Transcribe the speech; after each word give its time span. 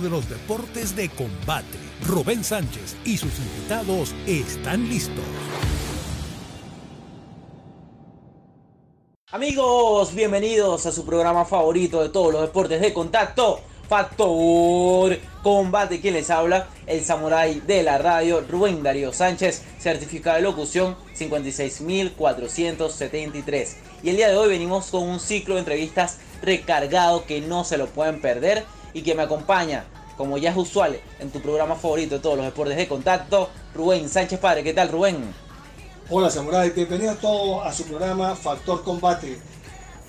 de 0.00 0.10
los 0.10 0.28
deportes 0.28 0.94
de 0.94 1.08
combate. 1.08 1.78
Rubén 2.06 2.44
Sánchez 2.44 2.96
y 3.04 3.16
sus 3.16 3.32
invitados 3.38 4.14
están 4.26 4.88
listos. 4.88 5.24
Amigos, 9.30 10.14
bienvenidos 10.14 10.86
a 10.86 10.92
su 10.92 11.04
programa 11.04 11.44
favorito 11.44 12.02
de 12.02 12.08
todos 12.08 12.32
los 12.32 12.40
deportes 12.42 12.80
de 12.80 12.94
contacto, 12.94 13.60
Factor 13.88 15.18
Combate. 15.42 16.00
Quien 16.00 16.14
les 16.14 16.30
habla, 16.30 16.68
el 16.86 17.04
samurái 17.04 17.60
de 17.66 17.82
la 17.82 17.98
radio, 17.98 18.42
Rubén 18.48 18.82
Darío 18.82 19.12
Sánchez, 19.12 19.62
certificado 19.78 20.36
de 20.36 20.42
locución 20.42 20.96
56473. 21.14 23.76
Y 24.02 24.10
el 24.10 24.16
día 24.16 24.28
de 24.28 24.36
hoy 24.36 24.48
venimos 24.48 24.86
con 24.86 25.02
un 25.02 25.20
ciclo 25.20 25.56
de 25.56 25.60
entrevistas 25.60 26.18
recargado 26.40 27.26
que 27.26 27.40
no 27.40 27.64
se 27.64 27.76
lo 27.76 27.88
pueden 27.88 28.20
perder 28.20 28.64
y 28.92 29.02
que 29.02 29.14
me 29.14 29.22
acompaña, 29.22 29.84
como 30.16 30.38
ya 30.38 30.50
es 30.50 30.56
usual 30.56 30.98
en 31.18 31.30
tu 31.30 31.40
programa 31.40 31.76
favorito 31.76 32.16
de 32.16 32.20
todos 32.20 32.36
los 32.36 32.46
deportes 32.46 32.76
de 32.76 32.88
contacto, 32.88 33.48
Rubén 33.74 34.08
Sánchez 34.08 34.40
Padre. 34.40 34.62
¿Qué 34.62 34.74
tal, 34.74 34.88
Rubén? 34.88 35.16
Hola, 36.10 36.30
Samurai. 36.30 36.70
Bienvenidos 36.70 37.18
todos 37.18 37.66
a 37.66 37.72
su 37.72 37.84
programa 37.84 38.34
Factor 38.34 38.82
Combate. 38.82 39.38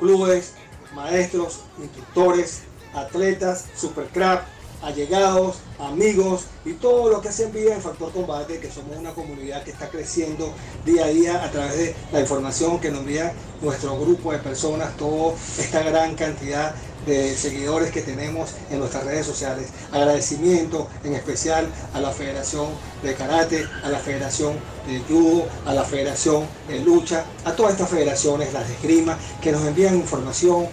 clubes, 0.00 0.54
maestros, 0.94 1.60
instructores, 1.78 2.62
atletas, 2.94 3.66
supercrap, 3.76 4.44
allegados, 4.82 5.56
amigos 5.78 6.42
y 6.64 6.72
todo 6.74 7.10
lo 7.10 7.20
que 7.20 7.28
hacen 7.28 7.52
vida 7.52 7.74
en 7.74 7.82
Factor 7.82 8.12
Combate, 8.12 8.60
que 8.60 8.70
somos 8.70 8.96
una 8.96 9.12
comunidad 9.12 9.64
que 9.64 9.70
está 9.70 9.88
creciendo 9.88 10.52
día 10.84 11.06
a 11.06 11.08
día 11.08 11.44
a 11.44 11.50
través 11.50 11.76
de 11.76 11.94
la 12.12 12.20
información 12.20 12.78
que 12.78 12.90
nos 12.90 13.00
envía 13.00 13.32
nuestro 13.60 13.98
grupo 13.98 14.32
de 14.32 14.38
personas, 14.38 14.96
toda 14.96 15.34
esta 15.58 15.82
gran 15.82 16.14
cantidad 16.14 16.74
de 17.06 17.34
seguidores 17.34 17.90
que 17.90 18.02
tenemos 18.02 18.50
en 18.70 18.80
nuestras 18.80 19.04
redes 19.04 19.26
sociales. 19.26 19.68
Agradecimiento 19.92 20.88
en 21.04 21.14
especial 21.14 21.66
a 21.94 22.00
la 22.00 22.10
Federación 22.10 22.66
de 23.02 23.14
Karate, 23.14 23.66
a 23.82 23.88
la 23.88 23.98
Federación 23.98 24.54
de 24.86 25.00
Judo, 25.08 25.46
a 25.64 25.72
la 25.72 25.84
Federación 25.84 26.44
de 26.68 26.80
Lucha, 26.80 27.24
a 27.44 27.52
todas 27.52 27.72
estas 27.72 27.88
federaciones, 27.88 28.52
las 28.52 28.68
de 28.68 28.74
esgrima, 28.74 29.18
que 29.40 29.52
nos 29.52 29.64
envían 29.64 29.96
información 29.96 30.68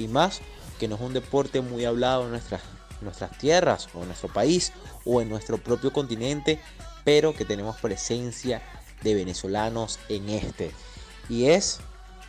y 0.00 0.08
más 0.08 0.40
que 0.78 0.88
no 0.88 0.96
es 0.96 1.00
un 1.00 1.12
deporte 1.12 1.60
muy 1.60 1.84
hablado 1.84 2.24
en 2.24 2.30
nuestras, 2.30 2.62
nuestras 3.00 3.36
tierras 3.38 3.88
o 3.94 4.00
en 4.00 4.06
nuestro 4.06 4.32
país 4.32 4.72
o 5.04 5.20
en 5.20 5.28
nuestro 5.28 5.58
propio 5.58 5.92
continente, 5.92 6.58
pero 7.04 7.34
que 7.34 7.44
tenemos 7.44 7.76
presencia 7.76 8.62
de 9.02 9.14
venezolanos 9.14 9.98
en 10.08 10.28
este. 10.30 10.72
Y 11.28 11.46
es 11.46 11.80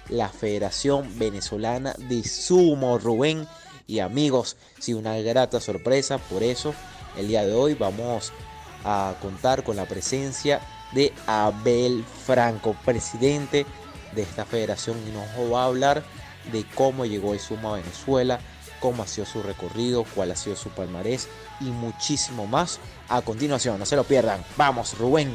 la 0.09 0.29
Federación 0.29 1.17
Venezolana 1.17 1.93
de 1.97 2.23
Sumo, 2.23 2.97
Rubén 2.97 3.47
y 3.87 3.99
amigos. 3.99 4.57
Sí, 4.79 4.93
una 4.93 5.17
grata 5.17 5.59
sorpresa, 5.59 6.17
por 6.17 6.43
eso 6.43 6.73
el 7.17 7.27
día 7.27 7.45
de 7.45 7.53
hoy 7.53 7.73
vamos 7.73 8.31
a 8.83 9.15
contar 9.21 9.63
con 9.63 9.75
la 9.75 9.85
presencia 9.85 10.61
de 10.91 11.13
Abel 11.27 12.03
Franco, 12.25 12.75
presidente 12.83 13.65
de 14.13 14.21
esta 14.23 14.43
federación 14.43 14.97
y 15.07 15.11
nos 15.11 15.51
va 15.51 15.63
a 15.63 15.67
hablar 15.67 16.03
de 16.51 16.65
cómo 16.75 17.05
llegó 17.05 17.33
el 17.33 17.39
sumo 17.39 17.73
a 17.73 17.77
Venezuela, 17.77 18.39
cómo 18.79 19.03
ha 19.03 19.07
sido 19.07 19.25
su 19.25 19.43
recorrido, 19.43 20.05
cuál 20.15 20.31
ha 20.31 20.35
sido 20.35 20.55
su 20.55 20.69
palmarés 20.69 21.29
y 21.59 21.65
muchísimo 21.65 22.47
más 22.47 22.79
a 23.09 23.21
continuación. 23.21 23.79
No 23.79 23.85
se 23.85 23.95
lo 23.95 24.03
pierdan. 24.03 24.43
Vamos, 24.57 24.97
Rubén. 24.97 25.31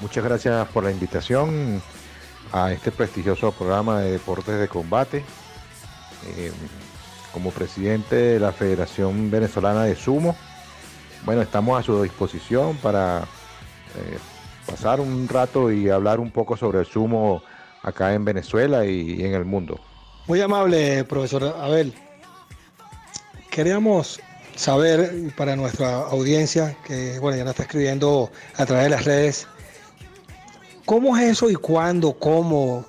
Muchas 0.00 0.24
gracias 0.24 0.68
por 0.68 0.84
la 0.84 0.90
invitación 0.90 1.82
a 2.52 2.72
este 2.72 2.92
prestigioso 2.92 3.52
programa 3.52 4.00
de 4.00 4.12
deportes 4.12 4.58
de 4.58 4.68
combate. 4.68 5.24
Eh, 6.36 6.52
como 7.32 7.50
presidente 7.50 8.14
de 8.14 8.40
la 8.40 8.52
Federación 8.52 9.30
Venezolana 9.30 9.84
de 9.84 9.96
Sumo, 9.96 10.36
bueno, 11.24 11.40
estamos 11.40 11.80
a 11.80 11.82
su 11.82 12.02
disposición 12.02 12.76
para 12.76 13.20
eh, 13.96 14.18
pasar 14.66 15.00
un 15.00 15.26
rato 15.28 15.72
y 15.72 15.88
hablar 15.88 16.20
un 16.20 16.30
poco 16.30 16.56
sobre 16.56 16.80
el 16.80 16.86
sumo 16.86 17.42
acá 17.82 18.12
en 18.12 18.24
Venezuela 18.24 18.84
y 18.84 19.24
en 19.24 19.34
el 19.34 19.44
mundo. 19.44 19.80
Muy 20.28 20.40
amable, 20.40 21.02
profesor 21.04 21.44
Abel. 21.60 21.92
Queríamos 23.50 24.20
saber 24.54 25.32
para 25.36 25.56
nuestra 25.56 26.02
audiencia, 26.02 26.76
que 26.86 27.18
bueno, 27.18 27.38
ya 27.38 27.44
nos 27.44 27.52
está 27.52 27.64
escribiendo 27.64 28.30
a 28.56 28.64
través 28.64 28.84
de 28.84 28.90
las 28.90 29.04
redes, 29.04 29.48
¿cómo 30.84 31.16
es 31.16 31.24
eso 31.24 31.50
y 31.50 31.54
cuándo, 31.54 32.12
cómo, 32.12 32.86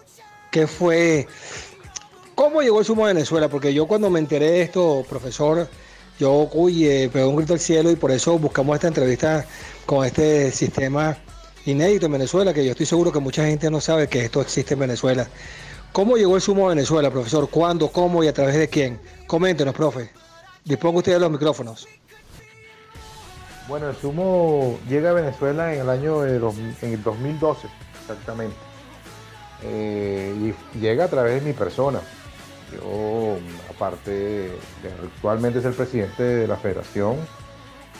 qué 0.51 0.67
fue, 0.67 1.27
cómo 2.35 2.61
llegó 2.61 2.79
el 2.79 2.85
sumo 2.85 3.05
a 3.05 3.07
Venezuela? 3.07 3.49
Porque 3.49 3.73
yo 3.73 3.87
cuando 3.87 4.11
me 4.11 4.19
enteré 4.19 4.51
de 4.51 4.61
esto, 4.61 5.03
profesor, 5.09 5.67
yo 6.19 6.49
uy, 6.53 6.85
eh, 6.85 7.09
pegó 7.11 7.29
un 7.29 7.37
grito 7.37 7.53
al 7.53 7.59
cielo 7.59 7.89
y 7.89 7.95
por 7.95 8.11
eso 8.11 8.37
buscamos 8.37 8.75
esta 8.75 8.89
entrevista 8.89 9.43
con 9.87 10.05
este 10.05 10.51
sistema 10.51 11.17
inédito 11.65 12.05
en 12.05 12.11
Venezuela, 12.11 12.53
que 12.53 12.63
yo 12.63 12.71
estoy 12.71 12.85
seguro 12.85 13.11
que 13.11 13.19
mucha 13.19 13.43
gente 13.43 13.71
no 13.71 13.81
sabe 13.81 14.07
que 14.07 14.25
esto 14.25 14.39
existe 14.39 14.75
en 14.75 14.81
Venezuela. 14.81 15.27
¿Cómo 15.93 16.17
llegó 16.17 16.35
el 16.35 16.41
sumo 16.41 16.65
a 16.65 16.69
Venezuela, 16.69 17.11
profesor? 17.11 17.47
¿Cuándo, 17.51 17.87
cómo 17.87 18.23
y 18.23 18.27
a 18.27 18.33
través 18.33 18.55
de 18.55 18.67
quién? 18.67 18.99
Coméntenos, 19.27 19.75
profe. 19.75 20.09
Disponga 20.65 20.97
usted 20.97 21.13
de 21.13 21.19
los 21.19 21.29
micrófonos. 21.29 21.87
Bueno, 23.67 23.91
el 23.91 23.95
sumo 23.95 24.79
llega 24.89 25.11
a 25.11 25.13
Venezuela 25.13 25.71
en 25.71 25.81
el 25.81 25.89
año 25.91 26.21
de 26.21 26.37
en 26.81 26.93
el 26.93 27.03
2012, 27.03 27.67
exactamente. 28.01 28.55
Eh, 29.61 30.53
y 30.73 30.79
llega 30.79 31.05
a 31.05 31.07
través 31.09 31.43
de 31.43 31.47
mi 31.47 31.53
persona. 31.53 31.99
Yo, 32.71 33.37
aparte 33.69 34.09
de 34.09 34.89
actualmente 35.03 35.61
ser 35.61 35.75
presidente 35.75 36.23
de 36.23 36.47
la 36.47 36.57
federación, 36.57 37.17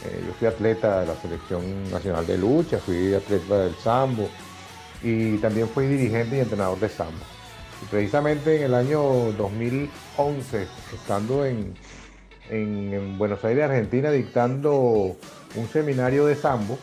eh, 0.03 0.23
yo 0.25 0.33
fui 0.33 0.47
atleta 0.47 1.01
de 1.01 1.05
la 1.05 1.15
selección 1.21 1.91
nacional 1.91 2.25
de 2.25 2.39
lucha, 2.39 2.79
fui 2.79 3.13
atleta 3.13 3.59
del 3.59 3.75
sambo 3.75 4.27
y 5.03 5.37
también 5.37 5.69
fui 5.69 5.85
dirigente 5.85 6.37
y 6.37 6.39
entrenador 6.39 6.79
de 6.79 6.89
sambo. 6.89 7.32
Precisamente 7.89 8.57
en 8.57 8.63
el 8.63 8.73
año 8.73 9.01
2011, 9.37 10.67
estando 10.93 11.45
en, 11.45 11.73
en, 12.49 13.17
Buenos 13.17 13.43
Aires, 13.45 13.65
Argentina, 13.65 14.11
dictando 14.11 15.15
un 15.55 15.67
seminario 15.71 16.25
de 16.25 16.35
sambo, 16.35 16.77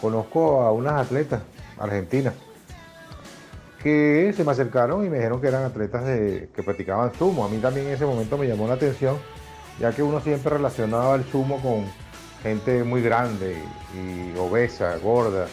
conozco 0.00 0.62
a 0.62 0.72
unas 0.72 0.94
atletas 0.94 1.42
argentinas 1.78 2.34
que 3.82 4.32
se 4.36 4.44
me 4.44 4.52
acercaron 4.52 5.04
y 5.04 5.10
me 5.10 5.16
dijeron 5.16 5.40
que 5.40 5.48
eran 5.48 5.64
atletas 5.64 6.04
de, 6.04 6.48
que 6.54 6.62
practicaban 6.62 7.12
sumo. 7.14 7.44
A 7.44 7.48
mí 7.48 7.58
también 7.58 7.86
en 7.86 7.94
ese 7.94 8.06
momento 8.06 8.38
me 8.38 8.46
llamó 8.46 8.68
la 8.68 8.74
atención, 8.74 9.16
ya 9.80 9.92
que 9.92 10.02
uno 10.02 10.20
siempre 10.20 10.56
relacionaba 10.56 11.16
el 11.16 11.24
sumo 11.24 11.60
con 11.60 11.84
gente 12.42 12.84
muy 12.84 13.02
grande 13.02 13.56
y 13.94 14.38
obesa, 14.38 14.96
gorda, 14.98 15.46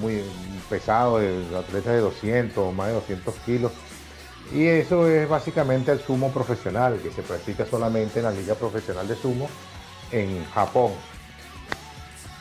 muy 0.00 0.22
pesado, 0.70 1.18
atletas 1.18 1.92
de 1.92 2.00
200 2.00 2.58
o 2.58 2.72
más 2.72 2.88
de 2.88 2.94
200 2.94 3.34
kilos. 3.44 3.72
Y 4.54 4.66
eso 4.66 5.08
es 5.08 5.26
básicamente 5.28 5.92
el 5.92 6.00
sumo 6.00 6.30
profesional, 6.30 6.98
que 7.02 7.10
se 7.10 7.22
practica 7.22 7.64
solamente 7.64 8.18
en 8.18 8.26
la 8.26 8.32
liga 8.32 8.54
profesional 8.54 9.08
de 9.08 9.16
sumo 9.16 9.48
en 10.10 10.44
Japón. 10.46 10.92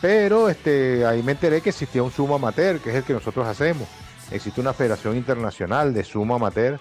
Pero 0.02 0.50
este, 0.50 1.06
ahí 1.06 1.24
me 1.24 1.34
enteré 1.34 1.62
que 1.62 1.70
existía 1.70 2.04
un 2.04 2.12
sumo 2.12 2.36
amateur, 2.36 2.80
que 2.80 2.90
es 2.90 2.96
el 2.98 3.04
que 3.04 3.14
nosotros 3.14 3.48
hacemos. 3.48 3.88
Existe 4.30 4.60
una 4.60 4.74
federación 4.74 5.16
internacional 5.16 5.94
de 5.94 6.04
sumo 6.04 6.36
amateur 6.36 6.80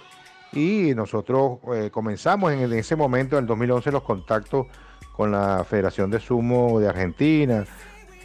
y 0.52 0.94
nosotros 0.96 1.58
eh, 1.74 1.90
comenzamos 1.92 2.52
en, 2.52 2.72
ese 2.72 2.96
momento, 2.96 3.36
en 3.36 3.44
el 3.44 3.46
2011, 3.46 3.92
los 3.92 4.02
contactos 4.02 4.66
con 5.12 5.30
la 5.30 5.64
Federación 5.64 6.10
de 6.10 6.18
Sumo 6.18 6.80
de 6.80 6.88
Argentina. 6.88 7.64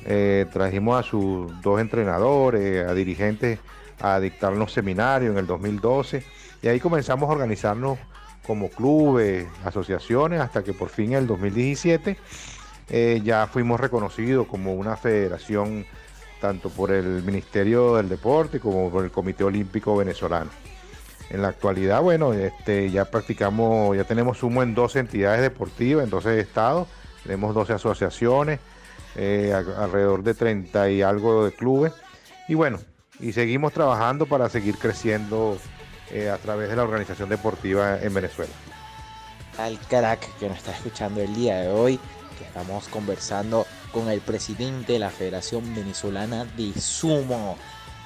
Eh, 0.05 0.45
trajimos 0.51 0.99
a 0.99 1.03
sus 1.03 1.61
dos 1.61 1.79
entrenadores, 1.79 2.87
a 2.87 2.93
dirigentes 2.93 3.59
a 4.01 4.19
dictarnos 4.19 4.73
seminarios 4.73 5.31
en 5.31 5.37
el 5.37 5.47
2012 5.47 6.23
y 6.65 6.67
ahí 6.67 6.79
comenzamos 6.79 7.29
a 7.29 7.33
organizarnos 7.33 7.99
como 8.47 8.69
clubes, 8.69 9.45
asociaciones, 9.63 10.41
hasta 10.41 10.63
que 10.63 10.73
por 10.73 10.89
fin 10.89 11.11
en 11.11 11.19
el 11.19 11.27
2017 11.27 12.17
eh, 12.89 13.21
ya 13.23 13.45
fuimos 13.45 13.79
reconocidos 13.79 14.47
como 14.47 14.73
una 14.73 14.97
federación 14.97 15.85
tanto 16.41 16.71
por 16.71 16.91
el 16.91 17.21
Ministerio 17.21 17.97
del 17.97 18.09
Deporte 18.09 18.59
como 18.59 18.89
por 18.89 19.05
el 19.05 19.11
Comité 19.11 19.43
Olímpico 19.43 19.95
Venezolano. 19.95 20.49
En 21.29 21.43
la 21.43 21.49
actualidad, 21.49 22.01
bueno, 22.01 22.33
este, 22.33 22.89
ya 22.89 23.05
practicamos, 23.05 23.95
ya 23.95 24.05
tenemos 24.05 24.39
sumo 24.39 24.63
en 24.63 24.73
12 24.73 25.01
entidades 25.01 25.41
deportivas, 25.41 26.03
en 26.03 26.09
12 26.09 26.39
estados, 26.39 26.87
tenemos 27.21 27.53
12 27.53 27.73
asociaciones, 27.73 28.59
eh, 29.15 29.53
alrededor 29.53 30.23
de 30.23 30.33
30 30.33 30.89
y 30.89 31.03
algo 31.03 31.45
de 31.45 31.51
clubes. 31.51 31.93
Y 32.47 32.55
bueno, 32.55 32.79
y 33.19 33.33
seguimos 33.33 33.71
trabajando 33.71 34.25
para 34.25 34.49
seguir 34.49 34.79
creciendo 34.79 35.59
eh, 36.11 36.29
a 36.29 36.37
través 36.37 36.69
de 36.69 36.75
la 36.75 36.83
organización 36.83 37.29
deportiva 37.29 37.99
en 38.01 38.13
Venezuela. 38.13 38.53
Al 39.57 39.79
crack 39.79 40.37
que 40.37 40.49
nos 40.49 40.57
está 40.57 40.71
escuchando 40.71 41.21
el 41.21 41.33
día 41.33 41.61
de 41.61 41.69
hoy, 41.69 41.99
que 42.37 42.45
estamos 42.45 42.87
conversando 42.89 43.65
con 43.91 44.09
el 44.09 44.21
presidente 44.21 44.93
de 44.93 44.99
la 44.99 45.09
Federación 45.09 45.73
Venezolana 45.73 46.45
de 46.45 46.73
Sumo, 46.79 47.57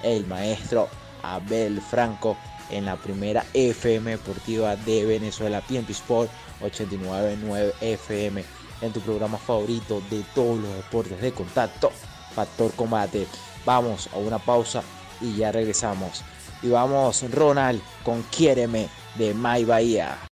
el 0.03 0.25
maestro 0.27 0.87
Abel 1.23 1.81
Franco, 1.81 2.37
en 2.69 2.85
la 2.85 2.95
primera 2.97 3.45
FM 3.53 4.11
deportiva 4.11 4.75
de 4.75 5.05
Venezuela, 5.05 5.61
PMP 5.61 5.89
Sport 5.89 6.29
899 6.61 7.73
FM, 7.81 8.43
en 8.81 8.93
tu 8.93 9.01
programa 9.01 9.37
favorito 9.37 10.01
de 10.09 10.23
todos 10.35 10.59
los 10.59 10.75
deportes 10.75 11.19
de 11.21 11.31
contacto, 11.31 11.91
Factor 12.35 12.71
Combate. 12.73 13.27
Vamos 13.65 14.09
a 14.13 14.17
una 14.17 14.39
pausa 14.39 14.83
y 15.21 15.35
ya 15.35 15.51
regresamos. 15.51 16.23
Y 16.61 16.69
vamos, 16.69 17.25
Ronald, 17.31 17.81
con 18.03 18.23
Quiéreme 18.23 18.89
de 19.15 19.33
My 19.33 19.63
Bahía. 19.65 20.28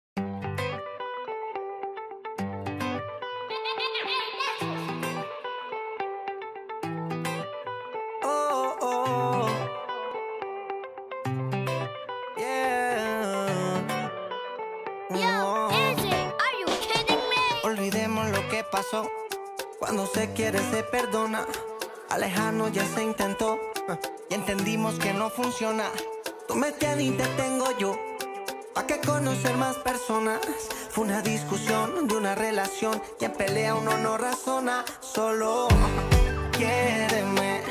Funciona. 25.34 25.90
Tú 26.46 26.54
me 26.54 26.72
tienes 26.72 27.06
y 27.06 27.10
te 27.10 27.26
tengo 27.36 27.66
yo. 27.78 27.98
¿Pa' 28.74 28.86
qué 28.86 29.00
conocer 29.00 29.56
más 29.56 29.76
personas? 29.76 30.40
Fue 30.90 31.04
una 31.04 31.22
discusión 31.22 32.06
de 32.06 32.16
una 32.16 32.34
relación. 32.34 33.00
Y 33.20 33.24
en 33.24 33.32
pelea 33.32 33.74
uno 33.74 33.98
no 33.98 34.16
razona. 34.16 34.84
Solo. 35.00 35.68
Quiéreme 36.52 37.62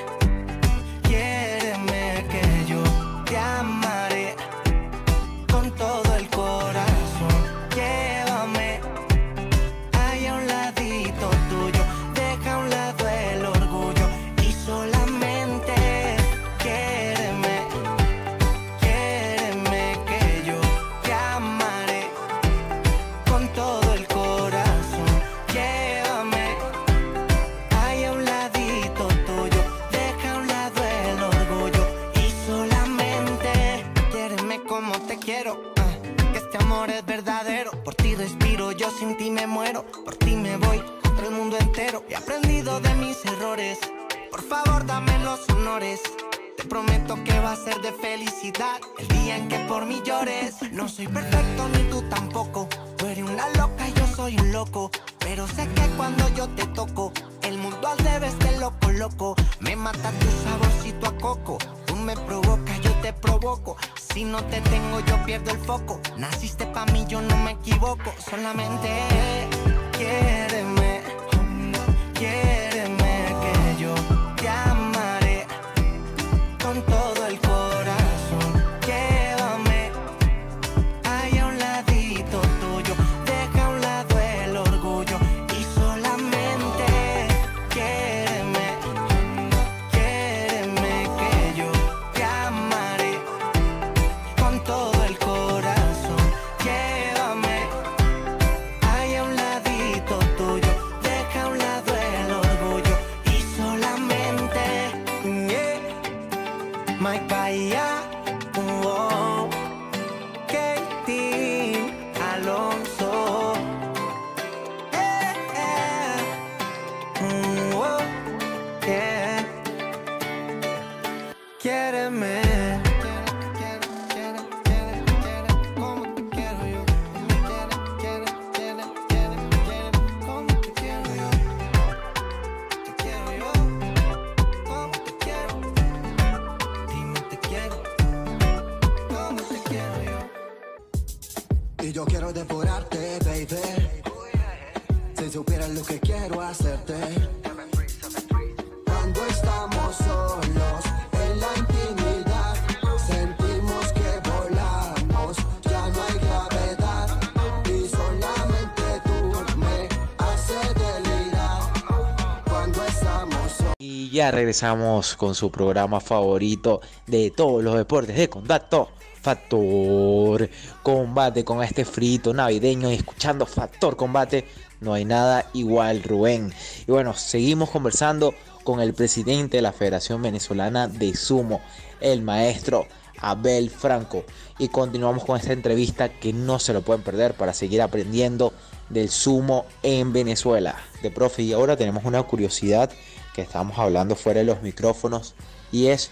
regresamos 164.31 165.15
con 165.15 165.35
su 165.35 165.51
programa 165.51 165.99
favorito 165.99 166.81
de 167.07 167.31
todos 167.31 167.63
los 167.63 167.75
deportes 167.75 168.15
de 168.15 168.29
contacto. 168.29 168.89
Factor 169.21 170.49
Combate 170.83 171.45
con 171.45 171.63
este 171.63 171.85
frito 171.85 172.33
navideño 172.33 172.91
y 172.91 172.95
escuchando 172.95 173.45
Factor 173.45 173.95
Combate. 173.95 174.45
No 174.81 174.93
hay 174.93 175.05
nada 175.05 175.49
igual, 175.53 176.03
Rubén. 176.03 176.53
Y 176.85 176.91
bueno, 176.91 177.13
seguimos 177.13 177.69
conversando 177.69 178.33
con 178.65 178.81
el 178.81 178.93
presidente 178.93 179.57
de 179.57 179.61
la 179.61 179.71
Federación 179.71 180.21
Venezolana 180.21 180.89
de 180.89 181.15
Sumo, 181.15 181.61
el 182.01 182.21
maestro 182.21 182.85
Abel 183.19 183.69
Franco. 183.69 184.25
Y 184.59 184.67
continuamos 184.67 185.23
con 185.23 185.39
esta 185.39 185.53
entrevista 185.53 186.09
que 186.09 186.33
no 186.33 186.59
se 186.59 186.73
lo 186.73 186.81
pueden 186.81 187.03
perder 187.03 187.33
para 187.33 187.53
seguir 187.53 187.81
aprendiendo 187.81 188.53
del 188.89 189.09
sumo 189.09 189.65
en 189.83 190.11
Venezuela. 190.11 190.75
De 191.01 191.11
profe, 191.11 191.43
y 191.43 191.53
ahora 191.53 191.77
tenemos 191.77 192.03
una 192.03 192.21
curiosidad 192.23 192.91
que 193.33 193.41
estábamos 193.41 193.77
hablando 193.79 194.15
fuera 194.15 194.39
de 194.39 194.45
los 194.45 194.61
micrófonos 194.61 195.35
y 195.71 195.87
es 195.87 196.11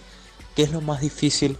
qué 0.54 0.64
es 0.64 0.72
lo 0.72 0.80
más 0.80 1.00
difícil 1.00 1.56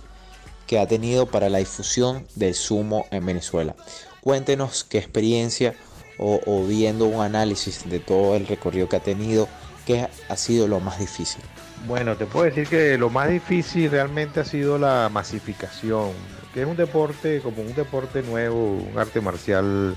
que 0.67 0.79
ha 0.79 0.87
tenido 0.87 1.27
para 1.27 1.49
la 1.49 1.59
difusión 1.59 2.27
del 2.35 2.55
sumo 2.55 3.07
en 3.11 3.27
Venezuela. 3.27 3.75
Cuéntenos 4.21 4.85
qué 4.85 4.99
experiencia 4.99 5.75
o, 6.19 6.65
viendo 6.67 7.07
un 7.07 7.21
análisis 7.21 7.89
de 7.89 7.99
todo 7.99 8.37
el 8.37 8.47
recorrido 8.47 8.89
que 8.89 8.97
ha 8.97 9.01
tenido, 9.01 9.49
qué 9.87 10.09
ha 10.29 10.37
sido 10.37 10.69
lo 10.69 10.79
más 10.79 10.99
difícil. 11.01 11.43
Bueno, 11.87 12.17
te 12.17 12.27
puedo 12.27 12.45
decir 12.45 12.69
que 12.69 12.97
lo 12.97 13.11
más 13.11 13.29
difícil 13.29 13.91
realmente 13.91 14.39
ha 14.39 14.45
sido 14.45 14.79
la 14.79 15.09
masificación, 15.13 16.13
que 16.55 16.63
es 16.63 16.67
un 16.67 16.77
deporte 16.77 17.41
como 17.41 17.63
un 17.63 17.75
deporte 17.75 18.23
nuevo, 18.23 18.77
un 18.77 18.97
arte 18.97 19.21
marcial 19.21 19.97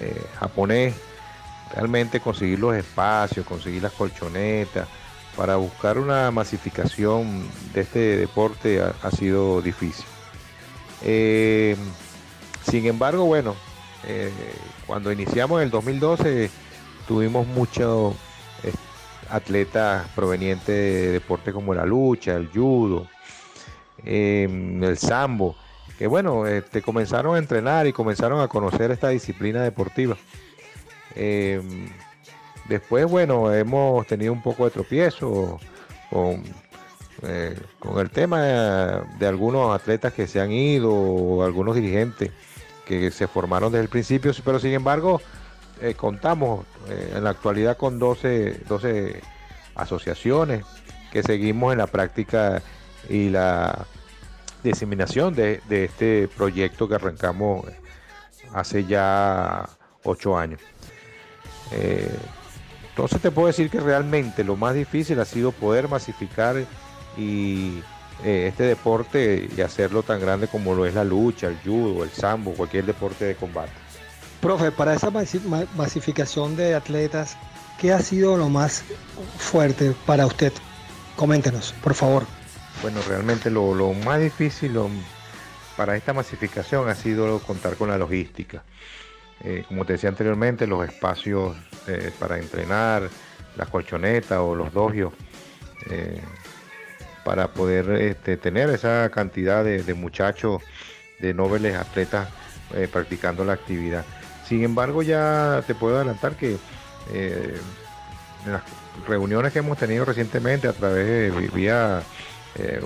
eh, 0.00 0.22
japonés. 0.40 0.94
Realmente 1.74 2.20
conseguir 2.20 2.60
los 2.60 2.74
espacios, 2.74 3.44
conseguir 3.44 3.82
las 3.82 3.92
colchonetas, 3.92 4.86
para 5.36 5.56
buscar 5.56 5.98
una 5.98 6.30
masificación 6.30 7.44
de 7.72 7.80
este 7.80 8.16
deporte 8.16 8.80
ha, 8.80 9.10
sido 9.10 9.60
difícil. 9.60 10.04
Eh, 11.02 11.76
sin 12.70 12.86
embargo, 12.86 13.24
bueno, 13.24 13.56
eh, 14.06 14.30
cuando 14.86 15.10
iniciamos 15.10 15.60
en 15.60 15.64
el 15.64 15.70
2012 15.70 16.50
tuvimos 17.08 17.46
muchos 17.46 18.14
eh, 18.62 18.72
atletas 19.28 20.06
provenientes 20.14 20.66
de 20.66 21.10
deportes 21.10 21.52
como 21.52 21.74
la 21.74 21.84
lucha, 21.84 22.36
el 22.36 22.48
judo, 22.48 23.08
el 24.04 24.98
sambo, 24.98 25.56
que 25.98 26.06
bueno, 26.06 26.46
este, 26.46 26.82
comenzaron 26.82 27.36
a 27.36 27.38
entrenar 27.38 27.86
y 27.86 27.92
comenzaron 27.92 28.40
a 28.40 28.48
conocer 28.48 28.90
esta 28.90 29.08
disciplina 29.08 29.62
deportiva. 29.62 30.16
Eh, 31.16 31.60
después, 32.68 33.06
bueno, 33.06 33.52
hemos 33.52 34.06
tenido 34.06 34.32
un 34.32 34.42
poco 34.42 34.64
de 34.64 34.70
tropiezo 34.70 35.58
con, 36.10 36.42
eh, 37.22 37.58
con 37.78 37.98
el 37.98 38.10
tema 38.10 38.42
de, 38.42 39.26
algunos 39.26 39.74
atletas 39.74 40.12
que 40.12 40.26
se 40.26 40.40
han 40.40 40.52
ido, 40.52 40.92
o 40.92 41.44
algunos 41.44 41.74
dirigentes 41.74 42.30
que 42.84 43.10
se 43.10 43.26
formaron 43.26 43.72
desde 43.72 43.84
el 43.84 43.88
principio, 43.88 44.32
pero 44.44 44.58
sin 44.58 44.72
embargo, 44.72 45.22
eh, 45.80 45.94
contamos 45.94 46.66
eh, 46.88 47.14
en 47.16 47.24
la 47.24 47.30
actualidad 47.30 47.76
con 47.76 47.98
12, 47.98 48.64
12 48.68 49.20
asociaciones 49.74 50.64
que 51.12 51.22
seguimos 51.22 51.72
en 51.72 51.78
la 51.78 51.86
práctica 51.86 52.62
y 53.08 53.30
la 53.30 53.86
diseminación 54.62 55.34
de 55.34 55.60
este 55.68 56.28
proyecto 56.28 56.88
que 56.88 56.94
arrancamos 56.94 57.66
hace 58.52 58.84
ya 58.84 59.68
ocho 60.02 60.36
años. 60.36 60.60
Eh, 61.72 62.08
entonces 62.90 63.20
te 63.20 63.30
puedo 63.30 63.48
decir 63.48 63.70
que 63.70 63.80
realmente 63.80 64.44
lo 64.44 64.56
más 64.56 64.74
difícil 64.74 65.18
ha 65.20 65.24
sido 65.24 65.50
poder 65.52 65.88
masificar 65.88 66.56
y 67.16 67.78
eh, 68.24 68.46
este 68.48 68.62
deporte 68.64 69.48
y 69.56 69.60
hacerlo 69.60 70.02
tan 70.02 70.20
grande 70.20 70.46
como 70.48 70.74
lo 70.74 70.86
es 70.86 70.94
la 70.94 71.04
lucha, 71.04 71.48
el 71.48 71.58
judo, 71.64 72.04
el 72.04 72.10
sambo, 72.10 72.52
cualquier 72.54 72.86
deporte 72.86 73.24
de 73.24 73.34
combate. 73.34 73.72
Profe, 74.40 74.70
para 74.70 74.94
esa 74.94 75.10
masi- 75.10 75.42
ma- 75.44 75.64
masificación 75.76 76.54
de 76.54 76.74
atletas, 76.74 77.36
¿qué 77.80 77.92
ha 77.92 78.00
sido 78.00 78.36
lo 78.36 78.48
más 78.48 78.84
fuerte 79.38 79.94
para 80.06 80.26
usted? 80.26 80.52
Coméntenos, 81.16 81.74
por 81.82 81.94
favor. 81.94 82.24
Bueno, 82.82 83.00
realmente 83.08 83.50
lo, 83.50 83.74
lo 83.74 83.92
más 83.92 84.20
difícil 84.20 84.74
lo- 84.74 84.90
para 85.76 85.96
esta 85.96 86.12
masificación 86.12 86.88
ha 86.88 86.94
sido 86.94 87.40
contar 87.40 87.74
con 87.76 87.88
la 87.88 87.98
logística. 87.98 88.62
Eh, 89.44 89.64
como 89.68 89.84
te 89.84 89.92
decía 89.94 90.08
anteriormente, 90.08 90.66
los 90.66 90.86
espacios 90.88 91.54
eh, 91.86 92.10
para 92.18 92.38
entrenar, 92.38 93.08
las 93.56 93.68
colchonetas 93.68 94.38
o 94.38 94.54
los 94.54 94.72
dojios, 94.72 95.12
eh, 95.90 96.20
para 97.24 97.48
poder 97.48 97.90
este, 97.90 98.36
tener 98.36 98.70
esa 98.70 99.10
cantidad 99.10 99.62
de, 99.62 99.94
muchachos, 99.94 100.62
de 101.20 101.32
nobles 101.34 101.74
atletas 101.76 102.28
practicando 102.90 103.44
la 103.44 103.52
actividad. 103.52 104.04
Sin 104.46 104.64
embargo, 104.64 105.02
ya 105.02 105.62
te 105.66 105.74
puedo 105.74 105.96
adelantar 105.96 106.36
que 106.36 106.56
en 107.12 108.52
las 108.52 108.62
reuniones 109.06 109.52
que 109.52 109.60
hemos 109.60 109.78
tenido 109.78 110.04
recientemente 110.04 110.68
a 110.68 110.72
través 110.72 111.06
de 111.06 111.30
vía 111.54 112.02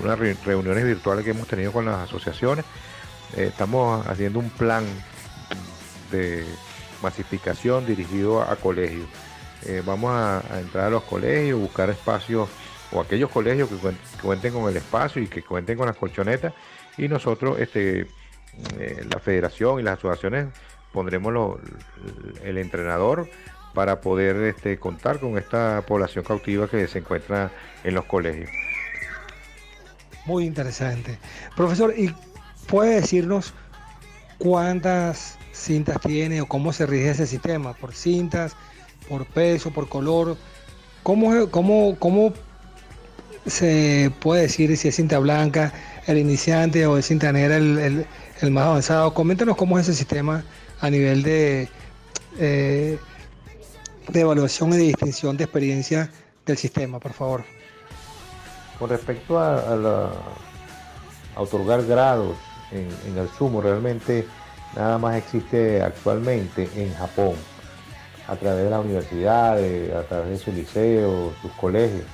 unas 0.02 0.18
re- 0.18 0.36
reuniones 0.44 0.84
virtuales 0.84 1.24
que 1.24 1.30
hemos 1.32 1.48
tenido 1.48 1.72
con 1.72 1.84
las 1.86 2.08
asociaciones, 2.08 2.64
estamos 3.36 4.06
haciendo 4.06 4.38
un 4.38 4.50
plan 4.50 4.84
de 6.10 6.44
masificación 7.02 7.86
dirigido 7.86 8.42
a 8.42 8.56
colegios. 8.56 9.06
Eh, 9.66 9.82
vamos 9.84 10.12
a, 10.12 10.42
entrar 10.60 10.86
a 10.86 10.90
los 10.90 11.02
colegios, 11.04 11.58
buscar 11.58 11.90
espacios 11.90 12.48
o 12.92 13.00
aquellos 13.00 13.30
colegios 13.30 13.68
que 13.68 13.76
cuenten 14.22 14.52
con 14.52 14.68
el 14.68 14.76
espacio 14.76 15.22
y 15.22 15.26
que 15.26 15.42
cuenten 15.42 15.76
con 15.76 15.86
las 15.86 15.96
colchonetas 15.96 16.52
y 16.96 17.08
nosotros, 17.08 17.58
este, 17.60 18.06
eh, 18.78 19.06
la 19.12 19.20
federación 19.20 19.80
y 19.80 19.82
las 19.82 19.98
asociaciones 19.98 20.46
pondremos 20.92 21.32
lo- 21.32 21.60
el 22.44 22.58
entrenador 22.58 23.28
para 23.74 24.00
poder 24.00 24.36
este, 24.36 24.78
contar 24.78 25.20
con 25.20 25.38
esta 25.38 25.82
población 25.86 26.24
cautiva 26.24 26.68
que 26.68 26.88
se 26.88 26.98
encuentra 27.00 27.50
en 27.84 27.94
los 27.94 28.04
colegios. 28.06 28.50
Muy 30.24 30.44
interesante. 30.44 31.18
Profesor, 31.56 31.94
¿y 31.96 32.14
puede 32.66 32.96
decirnos 33.00 33.54
cuántas 34.38 35.38
cintas 35.58 36.00
tiene 36.00 36.40
o 36.40 36.46
cómo 36.46 36.72
se 36.72 36.86
rige 36.86 37.10
ese 37.10 37.26
sistema? 37.26 37.74
¿Por 37.74 37.92
cintas, 37.94 38.52
por 39.08 39.26
peso, 39.26 39.70
por 39.70 39.88
color? 39.88 40.36
¿Cómo, 41.02 41.48
cómo, 41.50 41.96
cómo 41.98 42.32
se 43.46 44.12
puede 44.20 44.42
decir 44.42 44.76
si 44.76 44.88
es 44.88 44.96
cinta 44.96 45.18
blanca 45.18 45.72
el 46.06 46.18
iniciante 46.18 46.86
o 46.86 46.98
es 46.98 47.06
cinta 47.06 47.32
negra 47.32 47.56
el, 47.56 48.06
el- 48.42 48.50
más 48.50 48.66
avanzado? 48.66 49.14
Coméntanos 49.14 49.56
cómo 49.56 49.78
es 49.78 49.88
ese 49.88 49.96
sistema 49.98 50.44
a 50.80 50.90
nivel 50.90 51.22
de, 51.22 51.68
eh, 52.38 52.98
de 54.08 54.20
evaluación 54.20 54.72
y 54.74 54.76
de 54.76 54.82
distinción 54.84 55.36
de 55.36 55.44
experiencia 55.44 56.10
del 56.46 56.56
sistema, 56.56 56.98
por 57.00 57.12
favor. 57.12 57.44
Con 58.78 58.90
respecto 58.90 59.38
a, 59.38 59.58
a 61.34 61.40
otorgar 61.40 61.84
grados 61.84 62.36
en 62.70 63.16
el 63.18 63.28
sumo, 63.36 63.60
realmente 63.60 64.26
nada 64.76 64.98
más 64.98 65.16
existe 65.16 65.82
actualmente 65.82 66.68
en 66.76 66.94
Japón, 66.94 67.34
a 68.26 68.37
través 68.37 68.64
de 68.64 68.70
las 68.70 68.84
universidades, 68.84 69.94
a 69.94 70.02
través 70.02 70.30
de 70.30 70.38
sus 70.38 70.54
liceos, 70.54 71.32
sus 71.40 71.50
colegios. 71.52 72.04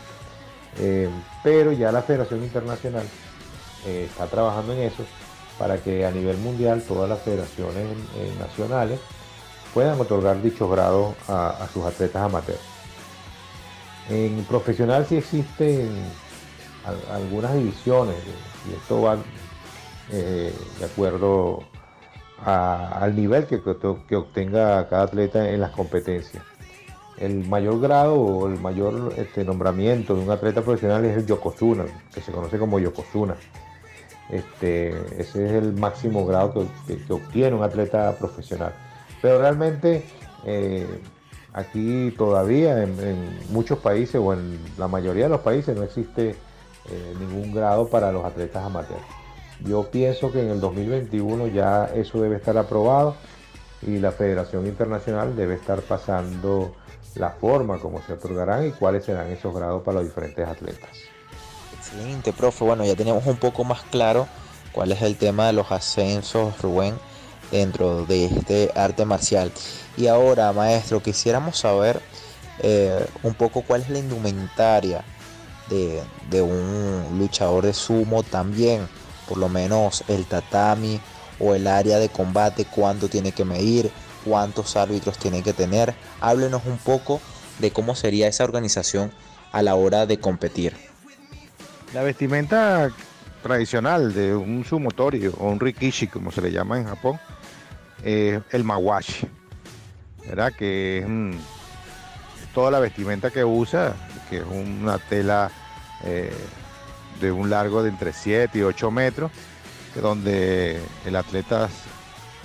Eh, 0.79 1.09
pero 1.43 1.73
ya 1.73 1.93
la 1.93 2.03
Federación 2.03 2.43
Internacional 2.43 3.05
eh, 3.87 4.09
está 4.11 4.27
trabajando 4.27 4.73
en 4.73 4.81
eso 4.81 5.05
para 5.59 5.79
que 5.79 6.05
a 6.05 6.11
nivel 6.11 6.37
mundial 6.39 6.83
todas 6.83 7.09
las 7.09 7.21
federaciones 7.21 7.87
eh, 8.17 8.33
nacionales 8.41 8.99
puedan 9.73 10.01
otorgar 10.01 10.41
dichos 10.43 10.71
grados 10.71 11.15
a, 11.29 11.51
a 11.51 11.69
sus 11.69 11.85
atletas 11.85 12.23
amateurs. 12.23 12.59
En 14.11 14.45
profesional 14.45 15.07
sí 15.09 15.17
existen 15.17 15.91
al- 16.85 17.15
algunas 17.23 17.55
divisiones 17.55 18.17
y 18.69 18.75
esto 18.75 19.03
va 19.03 19.17
de 20.11 20.53
acuerdo 20.85 21.65
al 22.43 23.15
nivel 23.15 23.47
que, 23.47 23.57
obtenga 24.17 24.89
cada 24.89 25.05
atleta 25.05 25.49
en 25.51 25.61
las 25.61 25.71
competencias. 25.71 26.43
El 27.19 27.49
mayor 27.49 27.81
grado 27.81 28.15
o 28.15 28.49
el 28.49 28.59
mayor 28.59 29.15
este, 29.17 29.45
nombramiento 29.45 30.17
de 30.17 30.23
un 30.23 30.31
atleta 30.31 30.63
profesional 30.63 31.05
es 31.05 31.17
el 31.17 31.27
Yokozuna, 31.27 31.85
que 32.13 32.21
se 32.21 32.33
conoce 32.33 32.59
como 32.59 32.81
Yokozuna. 32.81 33.37
Este, 34.31 34.89
ese 35.21 35.47
es 35.47 35.53
el 35.53 35.75
máximo 35.75 36.27
grado 36.27 36.67
que, 36.87 37.13
obtiene 37.13 37.55
un 37.55 37.63
atleta 37.63 38.17
profesional. 38.19 38.75
Pero 39.23 39.39
realmente 39.39 40.05
eh, 40.45 40.87
aquí 41.53 42.13
todavía 42.19 42.83
en, 42.83 42.99
en 42.99 43.39
muchos 43.51 43.79
países 43.79 44.17
o 44.17 44.33
en 44.33 44.59
la 44.77 44.89
mayoría 44.89 45.25
de 45.25 45.31
los 45.31 45.41
países 45.41 45.77
no 45.77 45.85
existe 45.85 46.35
eh, 46.91 47.15
ningún 47.19 47.55
grado 47.55 47.89
para 47.89 48.13
los 48.13 48.25
atletas 48.25 48.63
amateurs. 48.65 49.24
Yo 49.61 49.91
pienso 49.91 50.33
que 50.33 50.41
en 50.41 50.51
el 50.51 50.61
2021 50.61 51.49
ya 51.49 51.87
eso 51.95 52.21
debe 52.21 52.37
estar 52.37 52.59
aprobado 52.59 53.17
y 53.83 53.99
la 53.99 54.13
Federación 54.13 54.67
Internacional 54.67 55.37
debe 55.37 55.55
estar 55.55 55.81
pasando 55.83 56.75
la 57.15 57.31
forma 57.31 57.79
como 57.79 58.03
se 58.03 58.15
otorgarán 58.15 58.67
y 58.67 58.71
cuáles 58.73 59.05
serán 59.05 59.29
esos 59.29 59.55
grados 59.55 59.83
para 59.83 59.99
los 59.99 60.09
diferentes 60.09 60.47
atletas. 60.47 60.91
Excelente, 61.79 62.33
profe. 62.33 62.65
Bueno, 62.65 62.85
ya 62.85 62.97
tenemos 62.97 63.25
un 63.27 63.37
poco 63.37 63.63
más 63.65 63.83
claro 63.83 64.27
cuál 64.73 64.93
es 64.93 65.03
el 65.03 65.17
tema 65.17 65.47
de 65.47 65.53
los 65.53 65.71
ascensos, 65.71 66.61
Rubén, 66.61 66.95
dentro 67.51 68.05
de 68.07 68.27
este 68.27 68.71
arte 68.75 69.05
marcial. 69.05 69.53
Y 69.97 70.09
ahora, 70.09 70.53
maestro, 70.53 71.01
quisiéramos 71.03 71.59
saber 71.59 72.01
eh, 72.61 73.07
un 73.23 73.35
poco 73.35 73.63
cuál 73.63 73.83
es 73.83 73.91
la 73.91 73.99
indumentaria 73.99 75.05
de, 75.69 76.03
de 76.31 76.43
un 76.43 77.19
luchador 77.19 77.65
de 77.65 77.73
sumo 77.73 78.23
también, 78.23 78.89
por 79.29 79.39
lo 79.39 79.49
menos 79.49 80.05
el 80.09 80.27
tatami 80.27 81.01
o 81.39 81.55
el 81.55 81.67
área 81.67 81.99
de 81.99 82.09
combate, 82.09 82.65
cuánto 82.65 83.09
tiene 83.09 83.33
que 83.33 83.45
medir, 83.45 83.91
cuántos 84.25 84.77
árbitros 84.77 85.19
tiene 85.19 85.43
que 85.43 85.53
tener. 85.53 85.95
Háblenos 86.21 86.63
un 86.67 86.79
poco 86.79 87.21
de 87.59 87.71
cómo 87.71 87.95
sería 87.95 88.29
esa 88.29 88.45
organización 88.45 89.13
a 89.53 89.63
la 89.63 89.75
hora 89.75 90.07
de 90.07 90.19
competir. 90.19 90.77
La 91.93 92.03
vestimenta 92.03 92.91
tradicional 93.43 94.13
de 94.15 94.35
un 94.35 94.65
sumotori 94.65 95.27
o 95.27 95.49
un 95.49 95.61
rikishi, 95.61 96.09
como 96.09 96.33
se 96.33 96.41
le 96.41 96.51
llama 96.51 96.79
en 96.79 96.87
Japón, 96.87 97.21
es 98.03 98.41
el 98.51 98.65
mawashi, 98.65 99.29
¿verdad? 100.27 100.53
Que 100.53 100.99
es 100.99 102.53
toda 102.53 102.71
la 102.71 102.81
vestimenta 102.81 103.31
que 103.31 103.45
usa, 103.45 103.95
que 104.29 104.39
es 104.39 104.45
una 104.45 104.99
tela 104.99 105.51
eh, 106.05 106.33
de 107.21 107.33
un 107.33 107.51
largo 107.51 107.83
de 107.83 107.91
entre 107.91 108.13
7 108.13 108.59
y 108.59 108.63
8 108.63 108.91
metros, 108.91 109.31
donde 110.01 110.81
el 111.05 111.17
atleta 111.17 111.69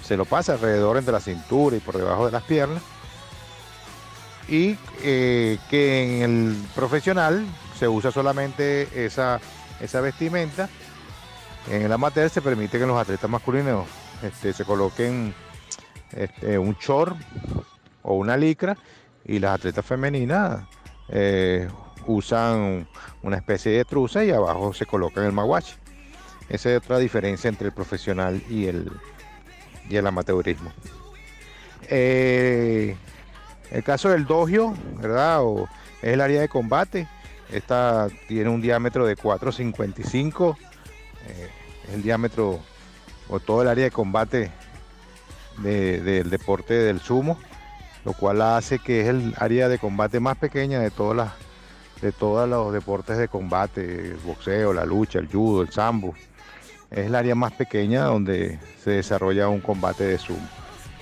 se 0.03 0.17
lo 0.17 0.25
pasa 0.25 0.53
alrededor 0.53 0.97
entre 0.97 1.13
la 1.13 1.19
cintura 1.19 1.75
y 1.75 1.79
por 1.79 1.97
debajo 1.97 2.25
de 2.25 2.31
las 2.31 2.43
piernas, 2.43 2.81
y 4.47 4.77
eh, 5.03 5.57
que 5.69 6.03
en 6.03 6.21
el 6.23 6.55
profesional 6.75 7.45
se 7.77 7.87
usa 7.87 8.11
solamente 8.11 9.05
esa, 9.05 9.39
esa 9.79 10.01
vestimenta. 10.01 10.67
En 11.69 11.83
el 11.83 11.91
amateur 11.91 12.29
se 12.29 12.41
permite 12.41 12.79
que 12.79 12.85
los 12.85 12.99
atletas 12.99 13.29
masculinos 13.29 13.85
este, 14.23 14.53
se 14.53 14.65
coloquen 14.65 15.33
este, 16.11 16.57
un 16.57 16.75
short 16.75 17.15
o 18.01 18.15
una 18.15 18.35
licra 18.35 18.75
y 19.25 19.39
las 19.39 19.55
atletas 19.55 19.85
femeninas 19.85 20.63
eh, 21.09 21.67
usan 22.13 22.87
una 23.21 23.37
especie 23.37 23.71
de 23.71 23.85
truza 23.85 24.23
y 24.25 24.31
abajo 24.31 24.73
se 24.73 24.85
colocan 24.85 25.25
el 25.25 25.31
maguache. 25.31 25.75
Esa 26.49 26.71
es 26.71 26.77
otra 26.77 26.97
diferencia 26.97 27.47
entre 27.47 27.67
el 27.67 27.73
profesional 27.73 28.41
y 28.49 28.65
el, 28.65 28.91
y 29.87 29.95
el 29.95 30.07
amateurismo. 30.07 30.71
Eh, 31.87 32.95
el 33.71 33.83
caso 33.83 34.09
del 34.09 34.25
dojo, 34.25 34.73
¿verdad? 34.99 35.43
O 35.43 35.67
es 36.01 36.13
el 36.13 36.21
área 36.21 36.41
de 36.41 36.49
combate. 36.49 37.07
Esta 37.51 38.07
tiene 38.27 38.49
un 38.49 38.61
diámetro 38.61 39.05
de 39.05 39.15
4.55. 39.15 40.55
eh, 41.27 41.49
el 41.93 42.01
diámetro 42.03 42.59
o 43.29 43.39
todo 43.39 43.61
el 43.61 43.67
área 43.67 43.83
de 43.85 43.91
combate 43.91 44.51
de- 45.57 46.01
del 46.01 46.29
deporte 46.31 46.73
del 46.73 46.99
sumo, 46.99 47.37
lo 48.05 48.13
cual 48.13 48.41
hace 48.41 48.79
que 48.79 49.01
es 49.01 49.07
el 49.07 49.35
área 49.37 49.67
de 49.69 49.77
combate 49.77 50.19
más 50.19 50.37
pequeña 50.37 50.79
de 50.79 50.89
todas 50.91 51.17
las 51.17 51.31
de 52.01 52.11
todos 52.11 52.47
los 52.47 52.73
deportes 52.73 53.17
de 53.17 53.27
combate, 53.27 54.11
el 54.11 54.17
boxeo, 54.17 54.73
la 54.73 54.85
lucha, 54.85 55.19
el 55.19 55.27
judo, 55.27 55.61
el 55.61 55.71
sambo. 55.71 56.13
Es 56.91 57.07
el 57.07 57.15
área 57.15 57.35
más 57.35 57.51
pequeña 57.53 58.05
donde 58.05 58.59
se 58.83 58.91
desarrolla 58.91 59.49
un 59.49 59.59
combate 59.59 60.05
de 60.05 60.17
sumo. 60.17 60.47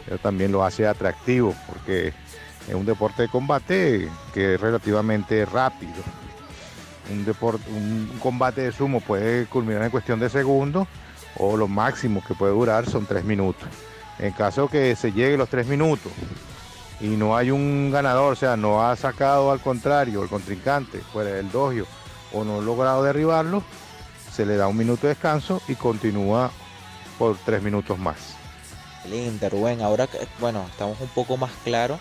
Pero 0.05 0.17
también 0.17 0.51
lo 0.51 0.63
hace 0.63 0.87
atractivo 0.87 1.55
porque 1.67 2.13
es 2.67 2.75
un 2.75 2.85
deporte 2.85 3.23
de 3.23 3.29
combate 3.29 4.09
que 4.33 4.55
es 4.55 4.61
relativamente 4.61 5.45
rápido. 5.45 5.93
Un, 7.11 7.23
deporte, 7.23 7.63
un 7.71 8.19
combate 8.21 8.61
de 8.61 8.71
sumo 8.71 8.99
puede 8.99 9.45
culminar 9.45 9.83
en 9.83 9.91
cuestión 9.91 10.19
de 10.19 10.29
segundos 10.29 10.87
o 11.37 11.55
lo 11.55 11.67
máximo 11.67 12.21
que 12.27 12.33
puede 12.33 12.53
durar 12.53 12.89
son 12.89 13.05
tres 13.05 13.23
minutos. 13.23 13.67
En 14.19 14.33
caso 14.33 14.67
que 14.67 14.95
se 14.95 15.11
llegue 15.11 15.37
los 15.37 15.47
tres 15.47 15.67
minutos 15.67 16.11
y 16.99 17.07
no 17.07 17.35
hay 17.37 17.51
un 17.51 17.91
ganador, 17.91 18.33
o 18.33 18.35
sea, 18.35 18.57
no 18.57 18.87
ha 18.87 18.95
sacado 18.95 19.51
al 19.51 19.59
contrario 19.61 20.23
el 20.23 20.29
contrincante 20.29 20.99
fuera 20.99 21.31
del 21.31 21.51
dojo 21.51 21.85
o 22.33 22.43
no 22.43 22.57
ha 22.59 22.61
logrado 22.61 23.03
derribarlo, 23.03 23.63
se 24.31 24.45
le 24.45 24.55
da 24.57 24.67
un 24.67 24.77
minuto 24.77 25.03
de 25.03 25.09
descanso 25.09 25.61
y 25.67 25.75
continúa 25.75 26.51
por 27.17 27.37
tres 27.45 27.61
minutos 27.61 27.97
más. 27.97 28.35
Excelente, 29.03 29.49
Rubén. 29.49 29.81
Ahora, 29.81 30.07
bueno, 30.39 30.65
estamos 30.69 30.99
un 30.99 31.07
poco 31.09 31.37
más 31.37 31.51
claros 31.63 31.99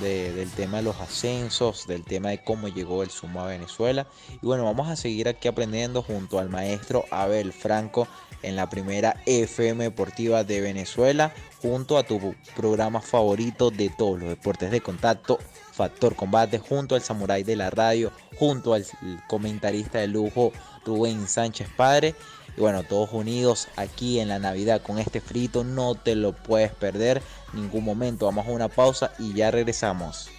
de- 0.00 0.32
del 0.32 0.50
tema 0.50 0.78
de 0.78 0.82
los 0.82 1.00
ascensos, 1.00 1.86
del 1.86 2.04
tema 2.04 2.28
de 2.30 2.42
cómo 2.42 2.68
llegó 2.68 3.02
el 3.02 3.10
sumo 3.10 3.40
a 3.42 3.46
Venezuela. 3.46 4.06
Y 4.42 4.44
bueno, 4.46 4.64
vamos 4.64 4.88
a 4.88 4.96
seguir 4.96 5.28
aquí 5.28 5.48
aprendiendo 5.48 6.02
junto 6.02 6.38
al 6.38 6.50
maestro 6.50 7.04
Abel 7.10 7.52
Franco 7.52 8.06
en 8.44 8.56
la 8.56 8.68
primera 8.68 9.16
FM 9.26 9.84
Deportiva 9.84 10.44
de 10.44 10.60
Venezuela, 10.60 11.32
junto 11.60 11.98
a 11.98 12.02
tu 12.02 12.34
programa 12.56 13.00
favorito 13.00 13.70
de 13.70 13.90
todos 13.90 14.20
los 14.20 14.28
deportes 14.28 14.70
de 14.70 14.80
contacto, 14.80 15.38
Factor 15.72 16.14
Combate, 16.14 16.58
junto 16.58 16.94
al 16.94 17.02
Samurai 17.02 17.42
de 17.42 17.56
la 17.56 17.70
Radio, 17.70 18.12
junto 18.36 18.74
al 18.74 18.86
comentarista 19.28 19.98
de 19.98 20.08
lujo 20.08 20.52
Rubén 20.84 21.26
Sánchez 21.26 21.68
Padre. 21.76 22.14
Y 22.56 22.60
bueno, 22.60 22.84
todos 22.84 23.12
unidos 23.12 23.68
aquí 23.76 24.20
en 24.20 24.28
la 24.28 24.38
Navidad 24.38 24.82
con 24.82 24.98
este 24.98 25.20
frito, 25.20 25.64
no 25.64 25.96
te 25.96 26.14
lo 26.14 26.32
puedes 26.32 26.72
perder 26.72 27.22
ningún 27.52 27.84
momento. 27.84 28.26
Vamos 28.26 28.46
a 28.46 28.50
una 28.50 28.68
pausa 28.68 29.12
y 29.18 29.34
ya 29.34 29.50
regresamos. 29.50 30.30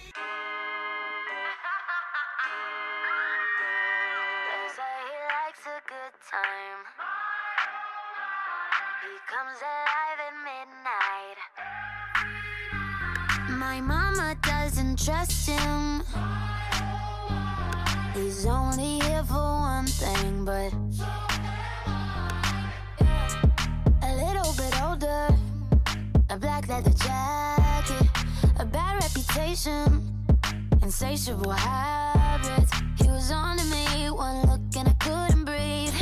Insatiable 30.98 31.50
habits. 31.50 32.72
He 32.96 33.06
was 33.08 33.30
on 33.30 33.58
to 33.58 33.64
me, 33.66 34.08
one 34.08 34.40
look 34.46 34.62
and 34.78 34.88
I 34.88 34.94
couldn't 34.94 35.44
breathe. 35.44 35.92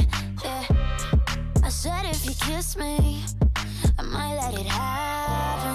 Yeah. 0.44 0.64
I 1.64 1.68
said 1.68 2.04
if 2.04 2.24
you 2.24 2.30
kiss 2.34 2.76
me, 2.76 3.24
I 3.98 4.02
might 4.02 4.36
let 4.36 4.54
it 4.54 4.66
happen. 4.66 5.74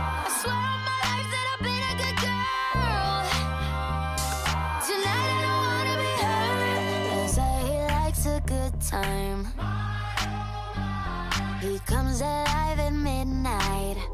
I 0.00 0.30
swear 0.40 0.54
on 0.54 0.80
my 0.88 0.96
life 1.04 1.28
that 1.34 1.46
I've 1.52 1.60
been 1.60 1.84
a 1.92 1.96
good 2.00 2.16
girl. 2.24 3.20
Tonight 4.88 5.28
I 5.28 5.38
don't 5.44 5.60
wanna 5.68 5.96
be 6.00 6.12
hurt. 6.24 6.80
They 7.10 7.28
say 7.36 7.52
he 7.68 7.76
likes 7.92 8.24
a 8.24 8.40
good 8.46 8.74
time. 8.80 9.40
He 11.60 11.78
comes 11.80 12.22
alive 12.22 12.78
at 12.78 12.94
midnight. 12.94 14.13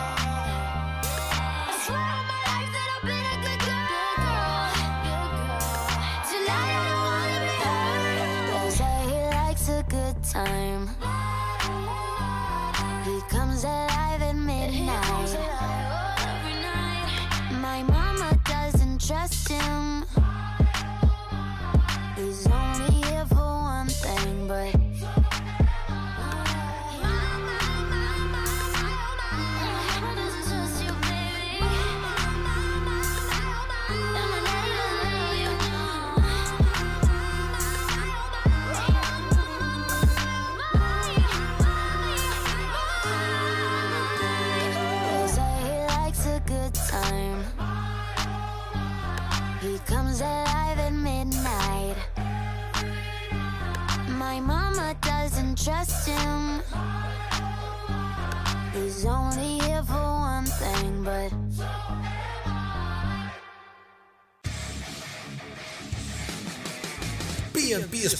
still 19.51 19.80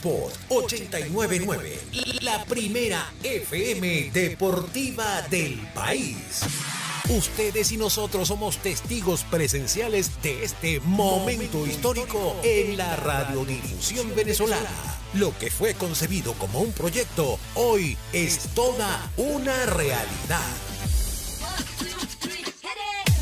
Sport 0.02 0.34
899, 0.50 1.80
la 2.22 2.44
primera 2.46 3.14
FM 3.22 4.10
deportiva 4.12 5.22
del 5.30 5.60
país. 5.76 6.42
Ustedes 7.08 7.72
y 7.72 7.78
nosotros 7.78 8.30
somos 8.30 8.58
testigos 8.58 9.24
presenciales 9.26 10.10
de 10.24 10.44
este 10.44 10.80
momento 10.80 11.68
histórico 11.68 12.36
en 12.42 12.78
la 12.78 12.96
radiodifusión 12.96 14.16
venezolana. 14.16 14.72
Lo 15.14 15.38
que 15.38 15.52
fue 15.52 15.76
concebido 15.76 16.34
como 16.34 16.62
un 16.62 16.72
proyecto, 16.72 17.38
hoy 17.54 17.96
es 18.12 18.40
toda 18.56 19.12
una 19.18 19.68
realidad. 19.68 20.71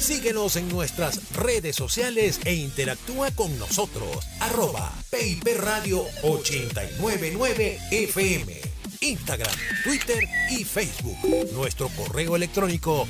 Síguenos 0.10 0.56
en 0.56 0.67
nuestras 0.69 1.22
redes 1.34 1.76
sociales 1.76 2.39
e 2.43 2.56
interactúa 2.56 3.30
con 3.30 3.56
nosotros. 3.60 4.26
Arroba 4.39 4.91
PIP 5.12 5.48
Radio 5.60 6.04
899 6.24 7.78
FM. 7.91 8.60
Instagram, 9.02 9.54
Twitter 9.84 10.28
y 10.50 10.63
Facebook. 10.63 11.15
Nuestro 11.54 11.89
correo 11.89 12.36
electrónico 12.36 13.08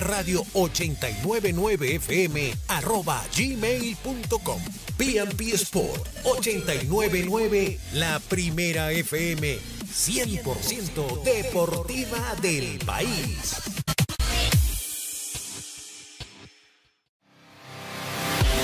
Radio 0.00 0.42
899 0.54 1.96
FM 1.96 2.54
arroba 2.68 3.22
gmail.com. 3.36 4.62
PNP 4.96 5.50
Sport 5.54 6.08
899, 6.24 7.78
la 7.92 8.20
primera 8.20 8.90
FM 8.90 9.58
100% 9.92 11.22
deportiva 11.24 12.34
del 12.40 12.78
país. 12.86 13.87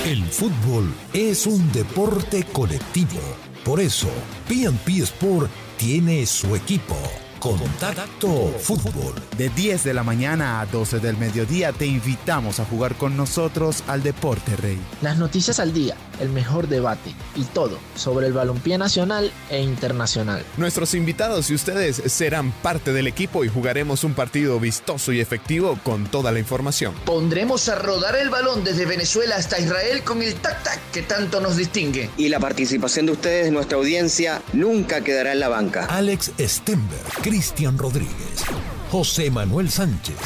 El 0.05 0.23
fútbol 0.23 0.93
es 1.13 1.47
un 1.47 1.71
deporte 1.71 2.43
colectivo. 2.53 3.19
Por 3.63 3.79
eso, 3.79 4.07
PNP 4.47 4.99
Sport 5.01 5.49
tiene 5.77 6.27
su 6.27 6.55
equipo. 6.55 6.95
Contacto 7.39 8.53
Fútbol. 8.59 9.15
De 9.35 9.49
10 9.49 9.83
de 9.83 9.93
la 9.95 10.03
mañana 10.03 10.61
a 10.61 10.67
12 10.67 10.99
del 10.99 11.17
mediodía 11.17 11.73
te 11.73 11.87
invitamos 11.87 12.59
a 12.59 12.65
jugar 12.65 12.95
con 12.95 13.17
nosotros 13.17 13.83
al 13.87 14.03
Deporte 14.03 14.55
Rey. 14.55 14.79
Las 15.01 15.17
noticias 15.17 15.59
al 15.59 15.73
día, 15.73 15.95
el 16.19 16.29
mejor 16.29 16.67
debate 16.67 17.13
y 17.35 17.43
todo 17.43 17.79
sobre 17.95 18.27
el 18.27 18.33
balompié 18.33 18.77
nacional 18.77 19.31
e 19.49 19.61
internacional. 19.61 20.43
Nuestros 20.57 20.93
invitados 20.93 21.49
y 21.49 21.55
ustedes 21.55 22.01
serán 22.07 22.51
parte 22.51 22.93
del 22.93 23.07
equipo 23.07 23.43
y 23.43 23.49
jugaremos 23.49 24.03
un 24.03 24.13
partido 24.13 24.59
vistoso 24.59 25.11
y 25.11 25.19
efectivo 25.19 25.77
con 25.83 26.05
toda 26.05 26.31
la 26.31 26.39
información. 26.39 26.93
Pondremos 27.05 27.69
a 27.69 27.75
rodar 27.75 28.15
el 28.15 28.29
balón 28.29 28.63
desde 28.63 28.85
Venezuela 28.85 29.35
hasta 29.35 29.59
Israel 29.59 30.03
con 30.03 30.21
el 30.21 30.35
tac-tac 30.35 30.79
que 30.91 31.01
tanto 31.01 31.41
nos 31.41 31.57
distingue. 31.57 32.09
Y 32.17 32.29
la 32.29 32.39
participación 32.39 33.05
de 33.05 33.13
ustedes, 33.13 33.51
nuestra 33.51 33.77
audiencia, 33.77 34.41
nunca 34.53 35.01
quedará 35.01 35.33
en 35.33 35.39
la 35.39 35.49
banca. 35.49 35.85
Alex 35.85 36.31
Stenberg, 36.39 37.21
Cristian 37.21 37.77
Rodríguez, 37.77 38.43
José 38.91 39.29
Manuel 39.31 39.69
Sánchez, 39.69 40.17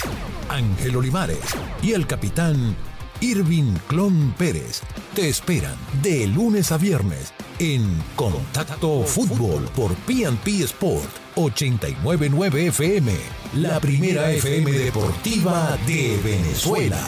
Ángel 0.49 0.95
Olivares 0.95 1.39
y 1.81 1.93
el 1.93 2.07
capitán 2.07 2.75
Irving 3.21 3.73
Clon 3.87 4.33
Pérez 4.37 4.81
te 5.13 5.27
esperan 5.27 5.75
de 6.01 6.25
lunes 6.27 6.71
a 6.71 6.77
viernes 6.77 7.33
en 7.59 7.83
Contacto 8.15 9.03
Fútbol 9.03 9.65
por 9.75 9.93
PNP 9.93 10.63
Sport 10.63 11.09
899 11.35 12.67
FM, 12.67 13.11
la 13.55 13.81
primera 13.81 14.31
FM 14.31 14.71
deportiva 14.71 15.77
de 15.85 16.17
Venezuela. 16.23 17.05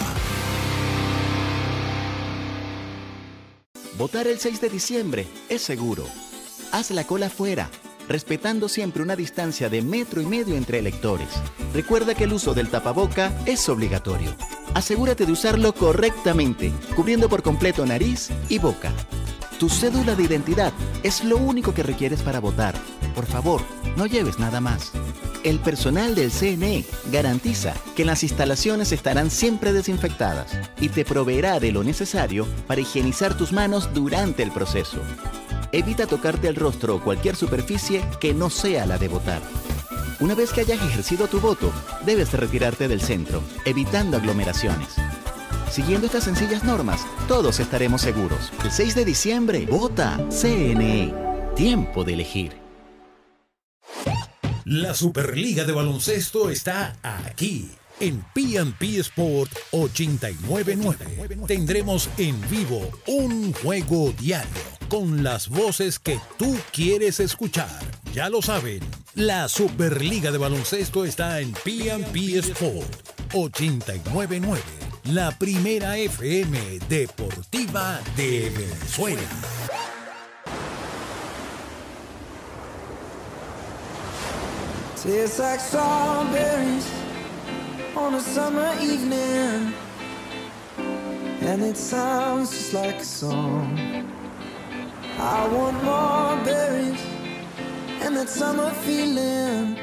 Votar 3.97 4.27
el 4.27 4.37
6 4.37 4.59
de 4.59 4.69
diciembre 4.69 5.27
es 5.47 5.61
seguro. 5.61 6.05
Haz 6.73 6.91
la 6.91 7.05
cola 7.05 7.29
fuera, 7.29 7.69
respetando 8.07 8.69
siempre 8.69 9.03
una 9.03 9.15
distancia 9.15 9.69
de 9.69 9.81
metro 9.81 10.21
y 10.21 10.25
medio 10.25 10.55
entre 10.55 10.79
electores. 10.79 11.29
Recuerda 11.73 12.15
que 12.15 12.25
el 12.25 12.33
uso 12.33 12.53
del 12.53 12.69
tapaboca 12.69 13.31
es 13.45 13.67
obligatorio. 13.69 14.35
Asegúrate 14.73 15.25
de 15.25 15.31
usarlo 15.31 15.73
correctamente, 15.73 16.71
cubriendo 16.95 17.29
por 17.29 17.43
completo 17.43 17.85
nariz 17.85 18.29
y 18.49 18.59
boca. 18.59 18.91
Tu 19.59 19.69
cédula 19.69 20.15
de 20.15 20.23
identidad 20.23 20.73
es 21.03 21.23
lo 21.23 21.37
único 21.37 21.73
que 21.73 21.83
requieres 21.83 22.21
para 22.23 22.39
votar. 22.39 22.73
Por 23.13 23.25
favor, 23.25 23.61
no 23.95 24.07
lleves 24.07 24.39
nada 24.39 24.59
más. 24.59 24.91
El 25.43 25.59
personal 25.59 26.15
del 26.15 26.31
CNE 26.31 26.85
garantiza 27.11 27.73
que 27.95 28.05
las 28.05 28.23
instalaciones 28.23 28.91
estarán 28.91 29.29
siempre 29.29 29.73
desinfectadas 29.73 30.57
y 30.79 30.89
te 30.89 31.03
proveerá 31.03 31.59
de 31.59 31.71
lo 31.71 31.83
necesario 31.83 32.47
para 32.67 32.81
higienizar 32.81 33.35
tus 33.35 33.51
manos 33.51 33.93
durante 33.93 34.43
el 34.43 34.51
proceso. 34.51 34.99
Evita 35.73 36.05
tocarte 36.05 36.49
el 36.49 36.55
rostro 36.55 36.95
o 36.95 37.01
cualquier 37.01 37.37
superficie 37.37 38.03
que 38.19 38.33
no 38.33 38.49
sea 38.49 38.85
la 38.85 38.97
de 38.97 39.07
votar. 39.07 39.41
Una 40.19 40.35
vez 40.35 40.51
que 40.51 40.61
hayas 40.61 40.81
ejercido 40.81 41.27
tu 41.27 41.39
voto, 41.39 41.71
debes 42.05 42.33
retirarte 42.33 42.89
del 42.89 43.01
centro, 43.01 43.41
evitando 43.63 44.17
aglomeraciones. 44.17 44.89
Siguiendo 45.71 46.07
estas 46.07 46.25
sencillas 46.25 46.65
normas, 46.65 47.07
todos 47.29 47.61
estaremos 47.61 48.01
seguros. 48.01 48.51
El 48.63 48.71
6 48.71 48.95
de 48.95 49.05
diciembre, 49.05 49.65
vota 49.65 50.19
CNE. 50.29 51.13
Tiempo 51.55 52.03
de 52.03 52.13
elegir. 52.13 52.57
La 54.65 54.93
Superliga 54.93 55.63
de 55.63 55.71
Baloncesto 55.71 56.49
está 56.49 56.97
aquí. 57.01 57.71
En 58.01 58.25
PNP 58.33 58.99
Sport 58.99 59.51
899 59.71 61.45
tendremos 61.47 62.09
en 62.17 62.39
vivo 62.49 62.81
un 63.07 63.53
juego 63.53 64.11
diario 64.19 64.80
con 64.91 65.23
las 65.23 65.47
voces 65.47 65.99
que 65.99 66.19
tú 66.37 66.53
quieres 66.73 67.21
escuchar. 67.21 67.79
Ya 68.13 68.27
lo 68.27 68.41
saben, 68.41 68.81
la 69.15 69.47
Superliga 69.47 70.31
de 70.31 70.37
Baloncesto 70.37 71.05
está 71.05 71.39
en 71.39 71.53
PNP 71.53 72.39
Sport 72.39 73.09
899, 73.33 74.61
la 75.05 75.31
primera 75.31 75.95
FM 75.95 76.79
deportiva 76.89 78.01
de 78.17 78.49
Venezuela. 78.49 79.21
Tastes 85.01 85.39
like 85.39 85.61
strawberries 85.61 86.85
on 87.95 88.15
a 88.15 88.19
summer 88.19 88.73
evening. 88.81 89.73
and 91.41 91.63
it 91.63 91.75
sounds 91.75 92.51
just 92.51 92.73
like 92.73 92.97
a 92.97 93.03
song. 93.03 94.20
I 95.23 95.47
want 95.49 95.83
more 95.83 96.35
berries 96.43 96.99
and 98.01 98.17
that 98.17 98.27
summer 98.27 98.71
feeling. 98.71 99.77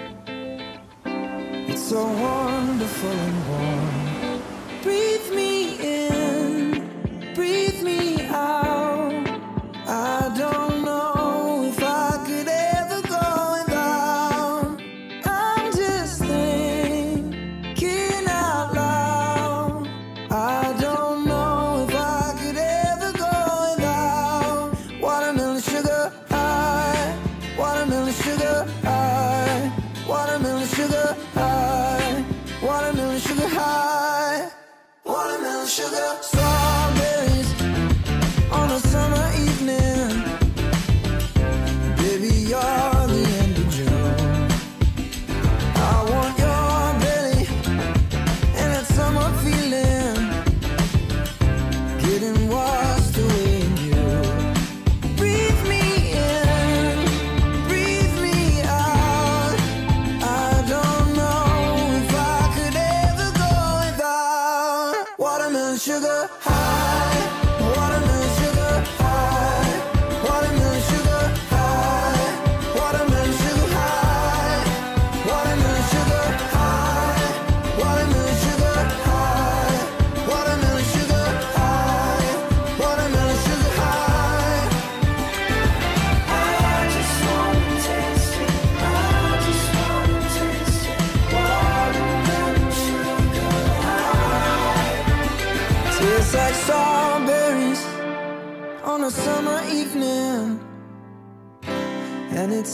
It's 1.71 1.83
so 1.91 2.05
wonderful 2.05 3.11
and 3.11 3.49
warm. 3.49 4.43
Breathe 4.83 5.31
me 5.33 6.09
in, 6.09 7.35
breathe 7.37 7.83
me 7.85 8.27
out. 8.27 8.68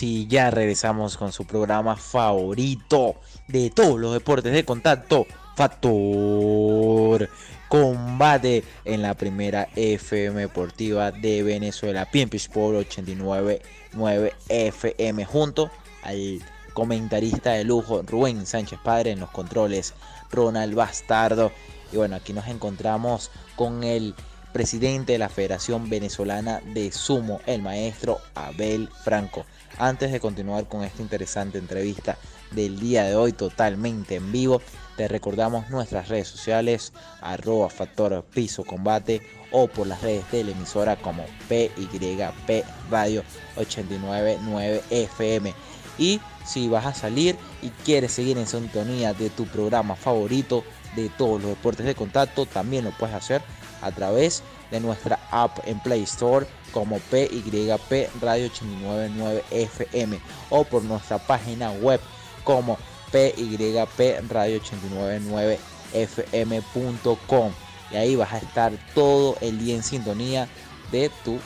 Y 0.00 0.28
ya 0.28 0.52
regresamos 0.52 1.16
con 1.16 1.32
su 1.32 1.44
programa 1.44 1.96
favorito 1.96 3.16
de 3.48 3.70
todos 3.70 3.98
los 3.98 4.12
deportes 4.12 4.52
de 4.52 4.64
contacto, 4.64 5.26
Factor 5.56 7.28
Combate 7.68 8.62
en 8.84 9.02
la 9.02 9.14
primera 9.14 9.66
FM 9.74 10.42
Deportiva 10.42 11.10
de 11.10 11.42
Venezuela, 11.42 12.08
PMP 12.08 12.34
Sport 12.34 12.76
899 12.76 14.32
FM, 14.48 15.24
junto 15.24 15.72
al 16.04 16.40
comentarista 16.72 17.50
de 17.50 17.64
lujo 17.64 18.02
Rubén 18.02 18.46
Sánchez 18.46 18.78
Padre 18.84 19.10
en 19.10 19.18
los 19.18 19.30
controles, 19.30 19.92
Ronald 20.30 20.76
Bastardo. 20.76 21.50
Y 21.92 21.96
bueno, 21.96 22.14
aquí 22.14 22.32
nos 22.32 22.46
encontramos 22.46 23.32
con 23.56 23.82
el 23.82 24.14
presidente 24.58 25.12
de 25.12 25.18
la 25.18 25.28
Federación 25.28 25.88
Venezolana 25.88 26.60
de 26.74 26.90
Sumo, 26.90 27.40
el 27.46 27.62
maestro 27.62 28.18
Abel 28.34 28.88
Franco. 29.04 29.46
Antes 29.78 30.10
de 30.10 30.18
continuar 30.18 30.66
con 30.66 30.82
esta 30.82 31.00
interesante 31.00 31.58
entrevista 31.58 32.18
del 32.50 32.80
día 32.80 33.04
de 33.04 33.14
hoy 33.14 33.32
totalmente 33.32 34.16
en 34.16 34.32
vivo, 34.32 34.60
te 34.96 35.06
recordamos 35.06 35.70
nuestras 35.70 36.08
redes 36.08 36.26
sociales, 36.26 36.92
arroba 37.20 37.70
factor 37.70 38.24
piso 38.34 38.64
combate 38.64 39.22
o 39.52 39.68
por 39.68 39.86
las 39.86 40.02
redes 40.02 40.28
de 40.32 40.42
la 40.42 40.50
emisora 40.50 40.96
como 40.96 41.24
PYP 41.48 42.64
Radio 42.90 43.22
899 43.58 44.82
FM. 44.90 45.54
Y 45.98 46.20
si 46.44 46.66
vas 46.66 46.84
a 46.84 46.94
salir 46.94 47.36
y 47.62 47.68
quieres 47.84 48.10
seguir 48.10 48.36
en 48.38 48.48
sintonía 48.48 49.14
de 49.14 49.30
tu 49.30 49.46
programa 49.46 49.94
favorito 49.94 50.64
de 50.96 51.10
todos 51.10 51.40
los 51.40 51.50
deportes 51.50 51.86
de 51.86 51.94
contacto, 51.94 52.44
también 52.44 52.84
lo 52.84 52.90
puedes 52.90 53.14
hacer 53.14 53.40
a 53.82 53.90
través 53.92 54.42
de 54.70 54.80
nuestra 54.80 55.18
app 55.30 55.58
en 55.64 55.80
Play 55.80 56.02
Store 56.02 56.46
como 56.72 56.98
PYP 56.98 58.10
Radio 58.20 58.46
899 58.46 59.44
FM 59.50 60.20
o 60.50 60.64
por 60.64 60.82
nuestra 60.84 61.18
página 61.18 61.70
web 61.72 62.00
como 62.44 62.76
PYP 63.10 64.28
Radio 64.28 64.56
899 64.56 65.58
FM.com 65.94 67.52
y 67.90 67.96
ahí 67.96 68.16
vas 68.16 68.32
a 68.32 68.38
estar 68.38 68.72
todo 68.94 69.36
el 69.40 69.58
día 69.58 69.74
en 69.74 69.82
sintonía 69.82 70.48
de 70.92 71.10
tu 71.24 71.38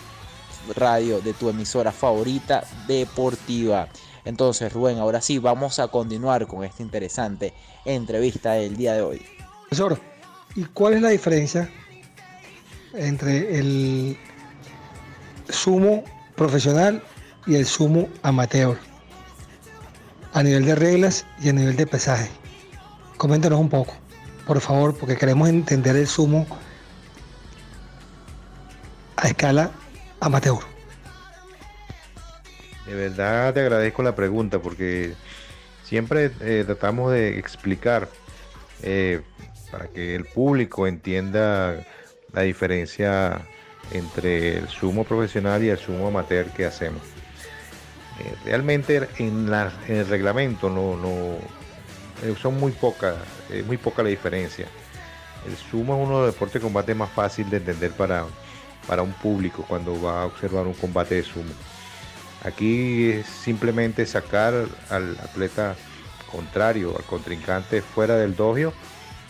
radio, 0.74 1.20
de 1.20 1.32
tu 1.34 1.48
emisora 1.48 1.92
favorita 1.92 2.64
deportiva. 2.86 3.88
Entonces, 4.24 4.72
Rubén, 4.72 4.98
ahora 4.98 5.20
sí, 5.20 5.38
vamos 5.38 5.78
a 5.78 5.88
continuar 5.88 6.46
con 6.46 6.64
esta 6.64 6.82
interesante 6.82 7.52
entrevista 7.84 8.52
del 8.52 8.76
día 8.76 8.94
de 8.94 9.02
hoy. 9.02 9.22
Profesor, 9.68 9.98
¿y 10.54 10.64
cuál 10.64 10.94
es 10.94 11.02
la 11.02 11.08
diferencia 11.08 11.70
entre 12.94 13.58
el 13.58 14.16
sumo 15.48 16.04
profesional 16.36 17.02
y 17.46 17.56
el 17.56 17.66
sumo 17.66 18.08
amateur? 18.22 18.78
A 20.32 20.42
nivel 20.42 20.64
de 20.64 20.74
reglas 20.74 21.26
y 21.42 21.50
a 21.50 21.52
nivel 21.52 21.76
de 21.76 21.86
pesaje. 21.86 22.30
Coméntanos 23.16 23.60
un 23.60 23.68
poco, 23.68 23.94
por 24.46 24.60
favor, 24.60 24.96
porque 24.96 25.16
queremos 25.16 25.48
entender 25.48 25.96
el 25.96 26.06
sumo 26.06 26.46
a 29.16 29.28
escala 29.28 29.70
amateur. 30.20 30.58
De 32.86 32.94
verdad 32.94 33.54
te 33.54 33.60
agradezco 33.60 34.02
la 34.02 34.14
pregunta 34.14 34.58
porque 34.58 35.14
siempre 35.84 36.32
eh, 36.40 36.64
tratamos 36.66 37.12
de 37.12 37.38
explicar 37.38 38.08
eh, 38.82 39.22
para 39.70 39.86
que 39.88 40.14
el 40.14 40.24
público 40.24 40.86
entienda 40.86 41.86
la 42.32 42.42
diferencia 42.42 43.42
entre 43.90 44.58
el 44.58 44.68
sumo 44.68 45.04
profesional 45.04 45.62
y 45.62 45.68
el 45.68 45.78
sumo 45.78 46.08
amateur 46.08 46.46
que 46.50 46.64
hacemos. 46.64 47.02
Eh, 48.20 48.34
realmente 48.44 49.08
en, 49.18 49.52
el 49.88 50.06
reglamento 50.08 50.68
no, 50.70 51.38
eh, 52.22 52.34
son 52.40 52.58
muy 52.58 52.72
poca, 52.72 53.16
eh, 53.50 53.62
muy 53.66 53.76
poca 53.76 54.02
la 54.02 54.08
diferencia. 54.08 54.66
El 55.46 55.56
sumo 55.56 55.96
es 55.96 56.06
uno 56.06 56.20
de 56.20 56.26
los 56.26 56.34
deportes 56.34 56.54
de 56.54 56.60
combate 56.60 56.94
más 56.94 57.10
fácil 57.10 57.50
de 57.50 57.56
entender 57.56 57.90
para, 57.92 58.24
para 58.86 59.02
un 59.02 59.12
público 59.12 59.64
cuando 59.66 60.00
va 60.00 60.22
a 60.22 60.26
observar 60.26 60.66
un 60.66 60.74
combate 60.74 61.16
de 61.16 61.22
sumo. 61.24 61.52
Aquí 62.44 63.10
es 63.10 63.26
simplemente 63.26 64.04
sacar 64.06 64.54
al 64.90 65.16
atleta 65.22 65.76
contrario, 66.30 66.96
al 66.96 67.04
contrincante 67.04 67.82
fuera 67.82 68.16
del 68.16 68.34
dojo 68.34 68.72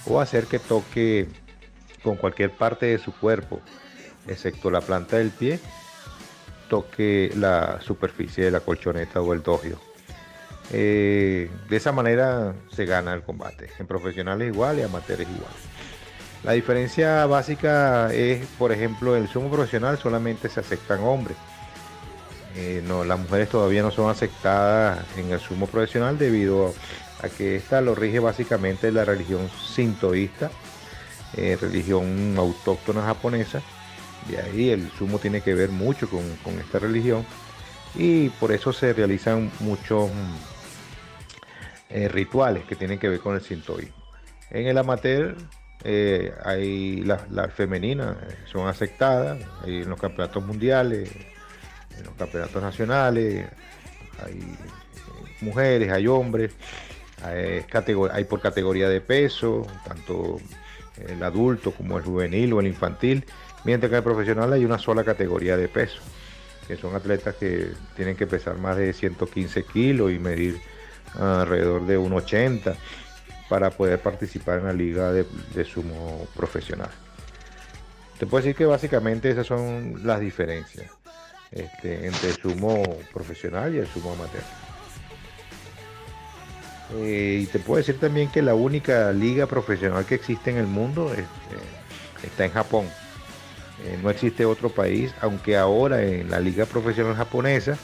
o 0.07 0.21
hacer 0.21 0.47
que 0.47 0.59
toque 0.59 1.29
con 2.03 2.17
cualquier 2.17 2.51
parte 2.51 2.87
de 2.87 2.99
su 2.99 3.13
cuerpo, 3.13 3.61
excepto 4.27 4.71
la 4.71 4.81
planta 4.81 5.17
del 5.17 5.31
pie, 5.31 5.61
toque 6.69 7.31
la 7.37 7.81
superficie 7.81 8.45
de 8.45 8.51
la 8.51 8.61
colchoneta 8.61 9.21
o 9.21 9.33
el 9.33 9.43
dojo. 9.43 9.81
Eh, 10.73 11.51
de 11.69 11.77
esa 11.77 11.93
manera 11.93 12.55
se 12.75 12.87
gana 12.87 13.13
el 13.13 13.23
combate. 13.23 13.69
En 13.79 13.87
profesionales 13.87 14.53
igual 14.53 14.79
y 14.79 14.83
amateurs 14.83 15.23
igual. 15.23 15.53
La 16.45 16.53
diferencia 16.53 17.27
básica 17.27 18.13
es, 18.13 18.47
por 18.59 18.73
ejemplo, 18.73 19.17
en 19.17 19.23
el 19.23 19.29
sumo 19.29 19.51
profesional 19.51 19.99
solamente 19.99 20.49
se 20.49 20.61
aceptan 20.61 21.01
hombres. 21.01 21.37
Eh, 22.57 22.83
no, 22.87 23.05
las 23.05 23.19
mujeres 23.19 23.49
todavía 23.49 23.83
no 23.83 23.91
son 23.91 24.11
aceptadas 24.11 24.99
en 25.17 25.31
el 25.31 25.41
sumo 25.41 25.67
profesional 25.67 26.19
debido 26.19 26.75
a 27.23 27.29
que 27.29 27.57
esta 27.57 27.81
lo 27.81 27.95
rige 27.95 28.19
básicamente 28.19 28.91
la 28.91 29.05
religión 29.05 29.49
sintoísta, 29.51 30.51
eh, 31.37 31.57
religión 31.61 32.35
autóctona 32.37 33.03
japonesa. 33.03 33.63
De 34.29 34.39
ahí 34.39 34.71
el 34.71 34.91
sumo 34.93 35.19
tiene 35.19 35.41
que 35.41 35.55
ver 35.55 35.71
mucho 35.71 36.09
con, 36.09 36.23
esta 36.59 36.79
religión 36.79 37.25
y 37.95 38.29
por 38.29 38.53
eso 38.53 38.73
se 38.73 38.93
realizan 38.93 39.51
muchos 39.61 40.11
mm, 40.11 40.37
eh, 41.91 42.09
rituales 42.09 42.65
que 42.65 42.77
tienen 42.77 42.99
que 42.99 43.09
ver 43.09 43.21
con 43.21 43.35
el 43.35 43.41
sintoísmo. 43.41 43.97
En 44.51 44.67
el 44.67 44.77
amateur 44.77 45.37
eh, 45.85 46.33
hay 46.45 47.03
las 47.03 47.31
la 47.31 47.49
femeninas, 47.49 48.17
son 48.45 48.69
aceptadas 48.69 49.39
hay 49.65 49.83
en 49.83 49.89
los 49.89 49.99
campeonatos 49.99 50.45
mundiales, 50.45 51.11
en 51.99 52.05
los 52.05 52.15
campeonatos 52.15 52.63
nacionales, 52.63 53.49
hay 54.25 54.57
mujeres, 55.41 55.91
hay 55.91 56.07
hombres, 56.07 56.53
hay 57.23 58.25
por 58.25 58.41
categoría 58.41 58.89
de 58.89 59.01
peso, 59.01 59.67
tanto 59.85 60.39
el 61.09 61.23
adulto 61.23 61.73
como 61.73 61.99
el 61.99 62.05
juvenil 62.05 62.53
o 62.53 62.61
el 62.61 62.67
infantil, 62.67 63.25
mientras 63.65 63.91
que 63.91 63.97
en 63.97 63.99
el 63.99 64.05
profesional 64.05 64.53
hay 64.53 64.65
una 64.65 64.79
sola 64.79 65.05
categoría 65.05 65.57
de 65.57 65.69
peso, 65.69 66.01
que 66.67 66.77
son 66.77 66.95
atletas 66.95 67.35
que 67.37 67.73
tienen 67.97 68.17
que 68.17 68.27
pesar 68.27 68.57
más 68.59 68.77
de 68.77 68.93
115 68.93 69.65
kilos 69.65 70.13
y 70.13 70.19
medir 70.19 70.61
alrededor 71.15 71.87
de 71.87 71.99
1,80 71.99 72.75
para 73.49 73.71
poder 73.71 73.99
participar 74.01 74.61
en 74.61 74.65
la 74.65 74.73
liga 74.73 75.13
de, 75.13 75.27
sumo 75.65 76.27
profesional. 76.35 76.91
Te 78.19 78.27
puedo 78.27 78.43
decir 78.43 78.57
que 78.57 78.65
básicamente 78.65 79.31
esas 79.31 79.47
son 79.47 80.01
las 80.05 80.21
diferencias 80.21 80.91
este, 81.51 82.07
entre 82.07 82.31
el 82.31 82.37
sumo 82.37 82.83
profesional 83.13 83.75
y 83.75 83.79
el 83.79 83.87
sumo 83.87 84.13
amateur. 84.13 84.72
Eh, 86.95 87.41
y 87.43 87.47
te 87.47 87.59
puedo 87.59 87.79
decir 87.79 87.99
también 87.99 88.31
que 88.31 88.43
la 88.43 88.55
única 88.55 89.13
liga 89.13 89.47
profesional 89.47 90.05
que 90.05 90.15
existe 90.15 90.51
en 90.51 90.59
el 90.59 90.67
mundo 90.67 91.13
eh, 91.15 91.25
está 92.23 92.45
en 92.45 92.53
Japón. 92.53 92.87
Eh, 93.85 93.99
no 94.03 94.11
existe 94.11 94.45
otro 94.45 94.69
país, 94.69 95.15
aunque 95.21 95.57
ahora 95.57 96.03
en 96.03 96.31
la 96.31 96.41
liga 96.41 96.67
profesional 96.67 97.17
japonesa 97.17 97.79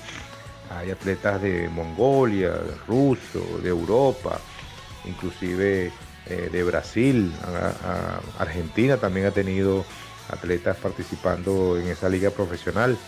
hay 0.71 0.91
atletas 0.91 1.41
de 1.41 1.69
Mongolia, 1.71 2.51
de 2.51 2.75
ruso, 2.87 3.41
de 3.63 3.71
Europa, 3.71 4.39
inclusive 5.07 5.91
de 6.27 6.63
Brasil, 6.63 7.33
Argentina 8.39 8.99
también 8.99 9.25
ha 9.25 9.31
tenido 9.31 9.83
atletas 10.29 10.77
participando 10.77 11.79
en 11.79 11.89
esa 11.89 12.11
liga 12.11 12.29
profesional. 12.29 12.99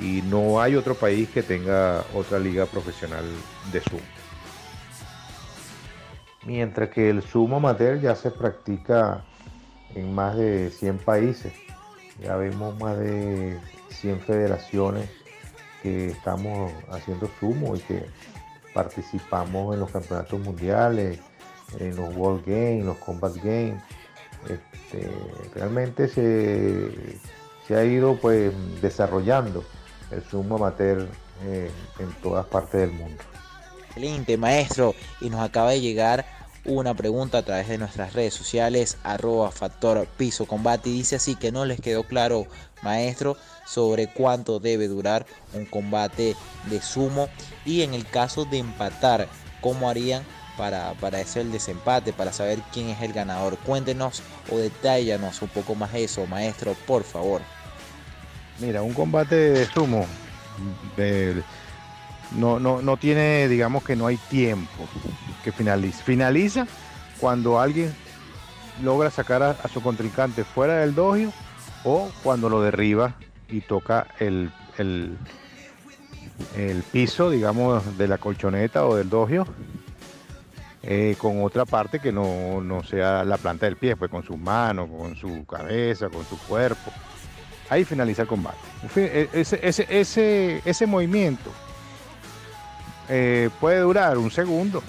Y 0.00 0.22
no 0.22 0.60
hay 0.60 0.74
otro 0.74 0.94
país 0.94 1.28
que 1.28 1.42
tenga 1.42 2.04
otra 2.14 2.38
liga 2.38 2.66
profesional 2.66 3.24
de 3.72 3.80
sumo. 3.80 4.02
Mientras 6.44 6.90
que 6.90 7.10
el 7.10 7.22
sumo 7.22 7.56
amateur 7.56 8.00
ya 8.00 8.14
se 8.14 8.30
practica 8.30 9.24
en 9.94 10.14
más 10.14 10.36
de 10.36 10.70
100 10.70 10.98
países. 10.98 11.52
Ya 12.20 12.36
vemos 12.36 12.78
más 12.78 12.98
de 12.98 13.58
100 13.90 14.20
federaciones 14.20 15.08
que 15.82 16.08
estamos 16.08 16.72
haciendo 16.90 17.28
sumo 17.40 17.76
y 17.76 17.80
que 17.80 18.06
participamos 18.72 19.74
en 19.74 19.80
los 19.80 19.90
campeonatos 19.90 20.40
mundiales, 20.40 21.20
en 21.78 21.96
los 21.96 22.14
World 22.16 22.44
Games, 22.46 22.84
los 22.84 22.96
Combat 22.98 23.34
Games. 23.36 23.82
Este, 24.48 25.10
realmente 25.54 26.08
se, 26.08 27.18
se 27.66 27.76
ha 27.76 27.84
ido 27.84 28.16
pues 28.16 28.52
desarrollando 28.82 29.64
el 30.10 30.22
sumo 30.24 30.56
amateur 30.56 31.08
eh, 31.44 31.70
en 31.98 32.12
todas 32.22 32.46
partes 32.46 32.80
del 32.80 32.92
mundo. 32.92 33.22
Excelente, 33.88 34.36
maestro. 34.36 34.94
Y 35.20 35.30
nos 35.30 35.40
acaba 35.40 35.70
de 35.70 35.80
llegar 35.80 36.24
una 36.64 36.94
pregunta 36.94 37.38
a 37.38 37.42
través 37.42 37.68
de 37.68 37.78
nuestras 37.78 38.14
redes 38.14 38.34
sociales, 38.34 38.96
arroba 39.02 39.50
factor 39.50 40.06
piso 40.16 40.46
combate. 40.46 40.90
Dice 40.90 41.16
así 41.16 41.36
que 41.36 41.52
no 41.52 41.64
les 41.64 41.80
quedó 41.80 42.04
claro, 42.04 42.46
maestro, 42.82 43.36
sobre 43.66 44.08
cuánto 44.08 44.60
debe 44.60 44.88
durar 44.88 45.26
un 45.52 45.66
combate 45.66 46.36
de 46.70 46.80
sumo. 46.80 47.28
Y 47.64 47.82
en 47.82 47.94
el 47.94 48.06
caso 48.06 48.44
de 48.44 48.58
empatar, 48.58 49.28
¿cómo 49.60 49.88
harían 49.88 50.24
para, 50.56 50.94
para 50.94 51.18
hacer 51.18 51.42
el 51.42 51.52
desempate, 51.52 52.12
para 52.12 52.32
saber 52.32 52.60
quién 52.72 52.88
es 52.88 53.02
el 53.02 53.12
ganador? 53.12 53.58
Cuéntenos 53.58 54.22
o 54.50 54.56
detállanos 54.56 55.42
un 55.42 55.48
poco 55.48 55.74
más 55.74 55.94
eso, 55.94 56.26
maestro, 56.26 56.74
por 56.86 57.04
favor. 57.04 57.42
Mira, 58.60 58.82
un 58.82 58.94
combate 58.94 59.34
de 59.34 59.66
sumo 59.66 60.06
no, 62.36 62.58
no, 62.58 62.82
no 62.82 62.96
tiene, 62.96 63.48
digamos 63.48 63.84
que 63.84 63.96
no 63.96 64.06
hay 64.06 64.16
tiempo 64.16 64.86
que 65.42 65.52
finalice. 65.52 66.02
Finaliza 66.02 66.66
cuando 67.20 67.60
alguien 67.60 67.92
logra 68.82 69.10
sacar 69.10 69.42
a, 69.42 69.50
a 69.50 69.68
su 69.68 69.82
contrincante 69.82 70.44
fuera 70.44 70.78
del 70.78 70.94
dojo 70.94 71.32
o 71.84 72.10
cuando 72.22 72.48
lo 72.48 72.62
derriba 72.62 73.14
y 73.48 73.60
toca 73.60 74.06
el, 74.18 74.50
el, 74.78 75.16
el 76.56 76.82
piso, 76.84 77.30
digamos, 77.30 77.98
de 77.98 78.08
la 78.08 78.18
colchoneta 78.18 78.86
o 78.86 78.96
del 78.96 79.10
dojo. 79.10 79.46
eh, 80.82 81.16
con 81.18 81.42
otra 81.42 81.64
parte 81.64 81.98
que 82.00 82.12
no, 82.12 82.60
no 82.60 82.82
sea 82.84 83.24
la 83.24 83.38
planta 83.38 83.66
del 83.66 83.76
pie, 83.76 83.96
pues 83.96 84.10
con 84.10 84.22
sus 84.24 84.38
manos, 84.38 84.88
con 84.90 85.16
su 85.16 85.44
cabeza, 85.46 86.08
con 86.08 86.24
su 86.24 86.38
cuerpo 86.38 86.92
ahí 87.70 87.84
finaliza 87.84 88.22
el 88.22 88.28
combate. 88.28 88.58
E- 88.96 90.60
ese 90.64 90.86
movimiento 90.86 91.50
eh, 93.08 93.50
puede 93.60 93.80
durar 93.80 94.18
un 94.18 94.30
segundo. 94.30 94.82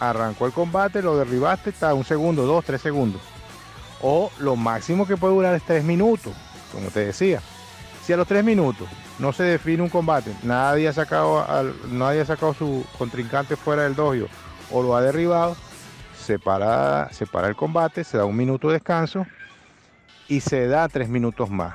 Arrancó 0.00 0.46
el 0.46 0.52
combate, 0.52 1.00
lo 1.00 1.16
derribaste, 1.16 1.70
está 1.70 1.94
un 1.94 2.04
segundo, 2.04 2.44
dos, 2.44 2.64
tres 2.64 2.80
segundos. 2.80 3.20
O 4.00 4.30
lo 4.40 4.56
máximo 4.56 5.06
que 5.06 5.16
puede 5.16 5.34
durar 5.34 5.54
es 5.54 5.62
tres 5.62 5.84
minutos, 5.84 6.32
como 6.72 6.88
te 6.88 7.06
decía. 7.06 7.40
Si 8.04 8.12
a 8.12 8.16
los 8.16 8.26
tres 8.26 8.42
minutos 8.42 8.88
no 9.20 9.32
se 9.32 9.44
define 9.44 9.80
un 9.82 9.88
combate, 9.88 10.34
nadie 10.42 10.88
ha 10.88 10.92
sacado, 10.92 11.48
al, 11.48 11.72
nadie 11.88 12.20
ha 12.20 12.24
sacado 12.24 12.52
su 12.52 12.84
contrincante 12.98 13.54
fuera 13.54 13.84
del 13.84 13.94
dojo 13.94 14.26
o 14.72 14.82
lo 14.82 14.96
ha 14.96 15.02
derribado, 15.02 15.56
se 16.18 16.40
para, 16.40 17.12
se 17.12 17.26
para 17.26 17.46
el 17.46 17.54
combate, 17.54 18.02
se 18.02 18.18
da 18.18 18.24
un 18.24 18.36
minuto 18.36 18.68
de 18.68 18.74
descanso 18.74 19.24
y 20.32 20.40
se 20.40 20.66
da 20.66 20.88
tres 20.88 21.10
minutos 21.10 21.50
más 21.50 21.74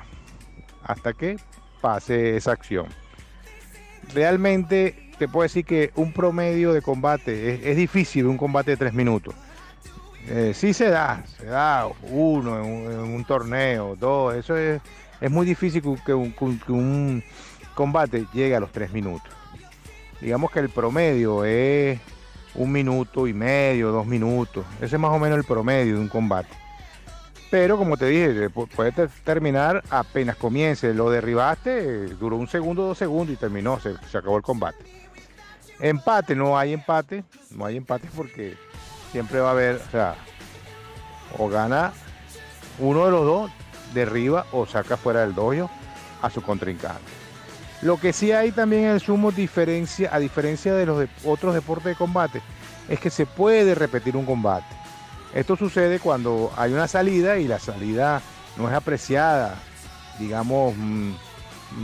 hasta 0.82 1.12
que 1.12 1.36
pase 1.80 2.36
esa 2.36 2.50
acción. 2.50 2.86
Realmente 4.12 5.12
te 5.16 5.28
puedo 5.28 5.44
decir 5.44 5.64
que 5.64 5.92
un 5.94 6.12
promedio 6.12 6.72
de 6.72 6.82
combate 6.82 7.70
es, 7.70 7.76
difícil 7.76 8.26
un 8.26 8.36
combate 8.36 8.72
de 8.72 8.76
tres 8.76 8.94
minutos. 8.94 9.32
Eh, 10.26 10.54
sí 10.54 10.74
se 10.74 10.88
da, 10.90 11.24
se 11.38 11.46
da 11.46 11.86
uno 12.10 12.58
en 12.58 12.98
un, 12.98 13.24
torneo, 13.24 13.94
dos, 13.94 14.34
eso 14.34 14.56
es, 14.56 14.80
muy 15.30 15.46
difícil 15.46 15.86
un, 15.86 15.96
que 15.96 16.72
un 16.72 17.22
combate 17.76 18.26
llegue 18.32 18.56
a 18.56 18.60
los 18.60 18.72
tres 18.72 18.92
minutos. 18.92 19.32
Digamos 20.20 20.50
que 20.50 20.58
el 20.58 20.68
promedio 20.68 21.44
es 21.44 22.00
un 22.56 22.72
minuto 22.72 23.28
y 23.28 23.32
medio, 23.32 23.92
dos 23.92 24.04
minutos. 24.04 24.66
Ese 24.80 24.96
es 24.96 25.00
más 25.00 25.12
o 25.12 25.18
menos 25.20 25.38
el 25.38 25.44
promedio 25.44 25.94
de 25.94 26.00
un 26.00 26.08
combate. 26.08 26.67
Pero 27.50 27.78
como 27.78 27.96
te 27.96 28.06
dije, 28.06 28.50
pu- 28.50 28.68
puede 28.68 28.92
ter- 28.92 29.08
terminar 29.24 29.82
apenas 29.90 30.36
comience. 30.36 30.92
Lo 30.92 31.10
derribaste, 31.10 31.78
eh, 31.78 32.06
duró 32.20 32.36
un 32.36 32.48
segundo, 32.48 32.82
dos 32.82 32.98
segundos 32.98 33.34
y 33.34 33.36
terminó, 33.36 33.80
se, 33.80 33.94
acabó 34.18 34.36
el 34.36 34.42
combate. 34.42 34.84
Empate, 35.80 36.34
no 36.34 36.58
hay 36.58 36.72
empate, 36.74 37.24
no 37.52 37.64
hay 37.64 37.76
empate 37.76 38.08
porque 38.14 38.56
siempre 39.12 39.40
va 39.40 39.48
a 39.48 39.52
haber, 39.52 39.76
o 39.76 39.90
sea, 39.90 40.14
o 41.38 41.48
gana 41.48 41.92
uno 42.78 43.04
de 43.06 43.10
los 43.12 43.24
dos, 43.24 43.50
derriba 43.94 44.44
o 44.52 44.66
saca 44.66 44.96
fuera 44.96 45.20
del 45.20 45.34
dojo 45.34 45.70
a 46.20 46.28
su 46.30 46.42
contrincante. 46.42 47.00
Lo 47.80 47.96
que 47.96 48.12
sí 48.12 48.32
hay 48.32 48.50
también 48.50 48.84
en 48.84 48.90
el 48.90 49.00
sumo 49.00 49.30
diferencia, 49.30 50.10
a 50.12 50.18
diferencia 50.18 50.74
de 50.74 50.84
los 50.84 51.08
otros 51.24 51.54
deportes 51.54 51.84
de 51.86 51.94
combate, 51.94 52.42
es 52.88 52.98
que 52.98 53.08
se 53.08 53.24
puede 53.24 53.74
repetir 53.74 54.16
un 54.16 54.26
combate. 54.26 54.66
Esto 55.34 55.56
sucede 55.56 55.98
cuando 56.00 56.52
hay 56.56 56.72
una 56.72 56.88
salida 56.88 57.38
y 57.38 57.46
la 57.46 57.58
salida 57.58 58.22
no 58.56 58.68
es 58.68 58.74
apreciada, 58.74 59.56
digamos, 60.18 60.74
mm, 60.76 61.12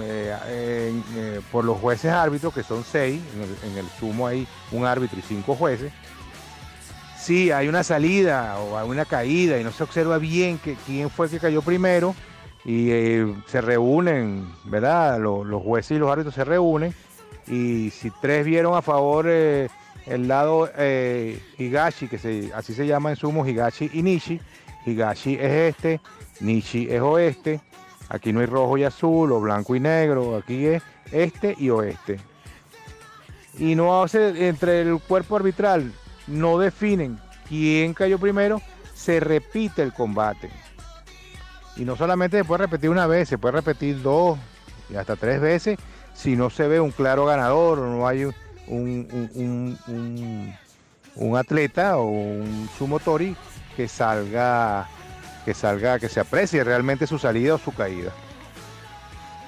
eh, 0.03 1.41
por 1.53 1.65
los 1.65 1.79
jueces 1.79 2.11
árbitros, 2.11 2.55
que 2.55 2.63
son 2.63 2.85
seis, 2.85 3.21
en 3.63 3.73
el, 3.73 3.79
el 3.79 3.87
sumo 4.01 4.27
hay 4.27 4.47
un 4.73 4.87
árbitro 4.87 5.19
y 5.19 5.23
cinco 5.23 5.55
jueces. 5.55 5.93
Si 7.19 7.51
hay 7.51 7.69
una 7.69 7.83
salida 7.85 8.59
o 8.59 8.77
hay 8.79 8.89
una 8.89 9.05
caída 9.05 9.59
y 9.59 9.65
no 9.65 9.73
se 9.73 9.83
observa 9.83 10.19
bien 10.19 10.59
que, 10.59 10.75
quién 10.87 11.09
fue 11.11 11.29
que 11.29 11.39
cayó 11.39 11.63
primero, 11.63 12.15
y 12.67 12.91
eh, 12.91 13.35
se 13.47 13.61
reúnen, 13.61 14.47
¿verdad? 14.65 15.19
Lo- 15.21 15.45
Los, 15.45 15.63
jueces 15.63 15.97
y 15.97 16.01
los 16.01 16.11
árbitros 16.11 16.35
se 16.35 16.45
reúnen, 16.45 16.95
y 17.47 17.91
si 17.91 18.11
tres 18.23 18.45
vieron 18.47 18.75
a 18.75 18.81
favor 18.83 19.27
eh, 19.29 19.69
el 20.07 20.29
lado 20.29 20.71
eh, 20.77 21.41
Higashi, 21.59 22.09
que 22.09 22.19
se- 22.19 22.51
así 22.55 22.75
se 22.75 22.87
llama 22.87 23.11
en 23.11 23.17
sumo 23.17 23.47
Higashi 23.47 23.91
y 23.93 24.03
Nishi, 24.03 24.41
Higashi 24.87 25.35
es 25.35 25.75
este, 25.75 26.01
Nishi 26.41 26.89
es 26.91 27.01
oeste, 27.01 27.61
aquí 28.09 28.33
no 28.33 28.41
hay 28.41 28.47
rojo 28.47 28.77
y 28.77 28.85
azul 28.85 29.33
o 29.33 29.41
blanco 29.41 29.75
y 29.75 29.81
negro, 29.81 30.37
aquí 30.37 30.67
es 30.67 30.83
este 31.13 31.55
y 31.59 31.71
oeste. 31.71 32.19
Y 33.59 33.75
no 33.75 34.03
hace, 34.03 34.49
entre 34.49 34.83
el 34.83 34.99
cuerpo 35.01 35.37
arbitral 35.37 35.93
no 36.27 36.59
definen 36.59 37.19
quién 37.49 37.95
cayó 37.95 38.19
primero, 38.19 38.61
se 38.95 39.21
repite 39.21 39.83
el 39.83 39.93
combate. 39.93 40.51
Y 41.77 41.85
no 41.85 41.97
solamente 41.97 42.39
se 42.39 42.45
puede 42.45 42.65
repetir 42.65 42.91
una 42.91 43.07
vez, 43.07 43.29
se 43.29 43.39
puede 43.39 43.53
repetir 43.53 44.03
dos 44.03 44.39
y 44.91 44.97
hasta 44.97 45.17
tres 45.17 45.41
veces 45.41 45.79
si 46.15 46.37
no 46.37 46.51
se 46.51 46.69
ve 46.69 46.79
un 46.81 46.91
claro 46.91 47.27
ganador 47.27 47.79
o 47.81 47.87
no 47.87 48.07
hay 48.07 48.25
un, 48.25 48.35
un- 48.67 49.29
un- 49.35 49.79
un- 51.17 51.37
atleta 51.37 51.99
o 51.99 52.05
un 52.07 52.69
sumotori 52.79 53.37
que 53.77 53.89
salga, 53.89 54.89
que 55.45 55.55
salga, 55.55 55.99
que 55.99 56.09
se 56.09 56.21
aprecie 56.21 56.63
realmente 56.65 57.07
su 57.07 57.19
salida 57.19 57.55
o 57.55 57.59
su 57.59 57.73
caída. 57.73 58.13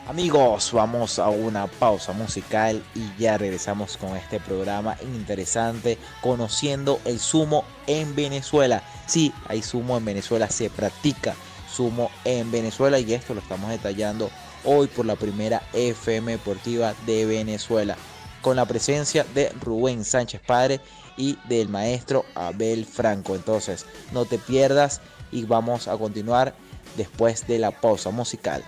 Amigos, 0.09 0.71
vamos 0.73 1.19
a 1.19 1.29
una 1.31 1.67
pausa 1.67 2.13
musical 2.13 2.81
y 2.95 3.11
ya 3.21 3.37
regresamos 3.39 3.97
con 3.97 4.17
este 4.17 4.39
programa 4.39 4.97
interesante 5.03 5.99
conociendo 6.21 7.01
el 7.05 7.19
sumo 7.19 7.65
en 7.89 8.15
Venezuela. 8.15 8.85
Sí, 9.07 9.33
hay 9.49 9.63
sumo 9.63 9.97
en 9.97 10.05
Venezuela, 10.05 10.49
se 10.49 10.71
practica 10.71 11.35
sumo 11.69 12.11
en 12.25 12.53
Venezuela 12.53 13.01
y 13.01 13.13
esto 13.15 13.35
lo 13.35 13.41
estamos 13.41 13.69
detallando 13.69 14.31
hoy 14.65 14.87
por 14.87 15.07
la 15.07 15.17
primera 15.17 15.61
FM 15.73 16.33
Deportiva 16.33 16.95
de 17.05 17.27
Venezuela 17.27 17.97
con 18.43 18.57
la 18.57 18.65
presencia 18.65 19.25
de 19.35 19.51
Rubén 19.61 20.05
Sánchez 20.05 20.41
Padre 20.47 20.81
y 21.17 21.39
del 21.49 21.69
maestro 21.69 22.25
Abel 22.35 22.85
Franco. 22.85 23.35
Entonces, 23.35 23.87
no 24.13 24.25
te 24.25 24.39
pierdas 24.39 25.01
y 25.33 25.45
vamos 25.45 25.89
a 25.89 25.97
continuar 25.97 26.55
después 26.97 27.47
de 27.47 27.59
la 27.59 27.71
pausa 27.71 28.11
musical. 28.11 28.65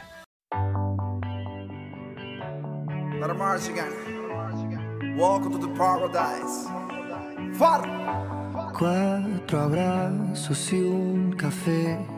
Let 3.20 3.34
march 3.34 3.68
again. 3.68 5.16
Welcome 5.18 5.52
to 5.52 5.66
the 5.66 5.74
paradise. 5.74 6.68
Far. 7.58 7.82
Cuatro 8.78 9.60
abrazos 9.60 10.72
y 10.72 10.80
un 10.80 11.32
café. 11.32 12.17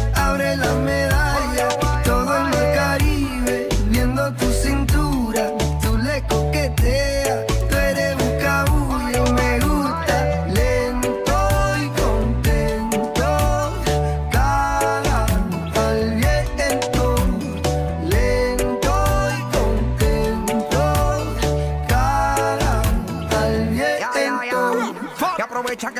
abre 0.31 0.55
la 0.55 0.73
medalla. 0.75 1.40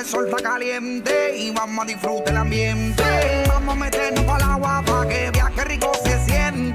Que 0.02 0.08
el 0.08 0.08
sol 0.08 0.28
está 0.28 0.42
caliente 0.42 1.38
y 1.38 1.52
vamos 1.52 1.84
a 1.84 1.88
disfrutar 1.88 2.30
el 2.30 2.38
ambiente. 2.38 3.04
Vamos 3.48 3.76
a 3.76 3.80
meternos 3.80 4.24
el 4.24 4.44
agua 4.44 4.84
para 4.86 5.08
que 5.08 5.32
viaje 5.32 5.64
rico 5.66 5.92
se 6.04 6.20
siente. 6.26 6.71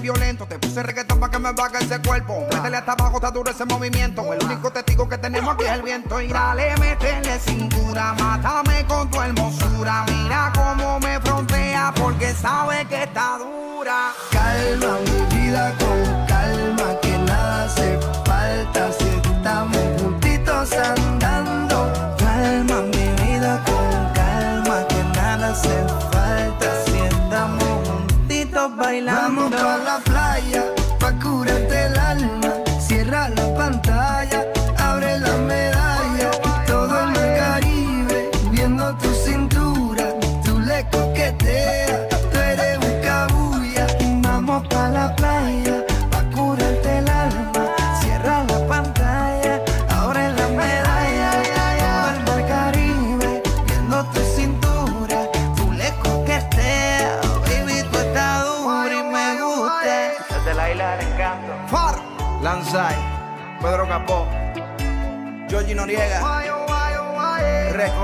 Violento. 0.00 0.46
Te 0.46 0.58
puse 0.58 0.82
reggaetón 0.82 1.20
para 1.20 1.30
que 1.30 1.38
me 1.38 1.52
baje 1.52 1.84
ese 1.84 2.00
cuerpo. 2.00 2.46
Métele 2.52 2.76
hasta 2.76 2.92
abajo, 2.92 3.16
está 3.16 3.30
duro 3.30 3.50
ese 3.50 3.64
movimiento. 3.64 4.32
El 4.32 4.44
único 4.44 4.70
testigo 4.70 5.08
que 5.08 5.18
tenemos 5.18 5.54
aquí 5.54 5.64
es 5.64 5.72
el 5.72 5.82
viento. 5.82 6.20
Y 6.20 6.28
dale, 6.28 6.76
métele 6.78 7.38
cintura, 7.38 8.14
mátame 8.18 8.84
con 8.86 9.10
tu 9.10 9.20
hermosura. 9.20 10.04
Mira 10.08 10.52
cómo 10.54 11.00
me 11.00 11.20
frontea 11.20 11.92
porque 11.96 12.32
sabe 12.34 12.86
que 12.86 13.04
está 13.04 13.38
dura. 13.38 14.12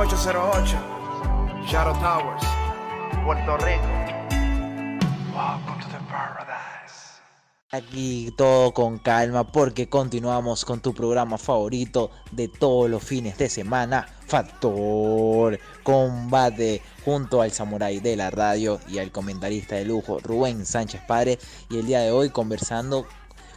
808, 0.01 0.79
Shadow 1.67 1.93
Towers, 2.01 2.43
Puerto 3.23 3.59
Rico. 3.59 3.87
Welcome 5.35 5.79
to 5.79 5.89
the 5.89 5.99
paradise. 6.09 7.21
Aquí 7.71 8.33
todo 8.35 8.73
con 8.73 8.97
calma 8.97 9.53
porque 9.53 9.91
continuamos 9.91 10.65
con 10.65 10.81
tu 10.81 10.95
programa 10.95 11.37
favorito 11.37 12.11
de 12.33 12.49
todos 12.49 12.89
los 12.89 13.05
fines 13.05 13.37
de 13.37 13.51
semana, 13.51 14.09
Factor 14.27 15.61
Combate, 15.83 16.81
junto 17.05 17.43
al 17.43 17.51
samurái 17.51 18.01
de 18.01 18.17
la 18.17 18.31
radio 18.31 18.81
y 18.89 19.01
al 19.01 19.13
comentarista 19.13 19.77
de 19.77 19.85
lujo 19.85 20.19
Rubén 20.19 20.65
Sánchez 20.65 21.03
Padre. 21.07 21.39
Y 21.69 21.77
el 21.77 21.87
día 21.87 22.01
de 22.01 22.11
hoy 22.11 22.31
conversando 22.31 23.07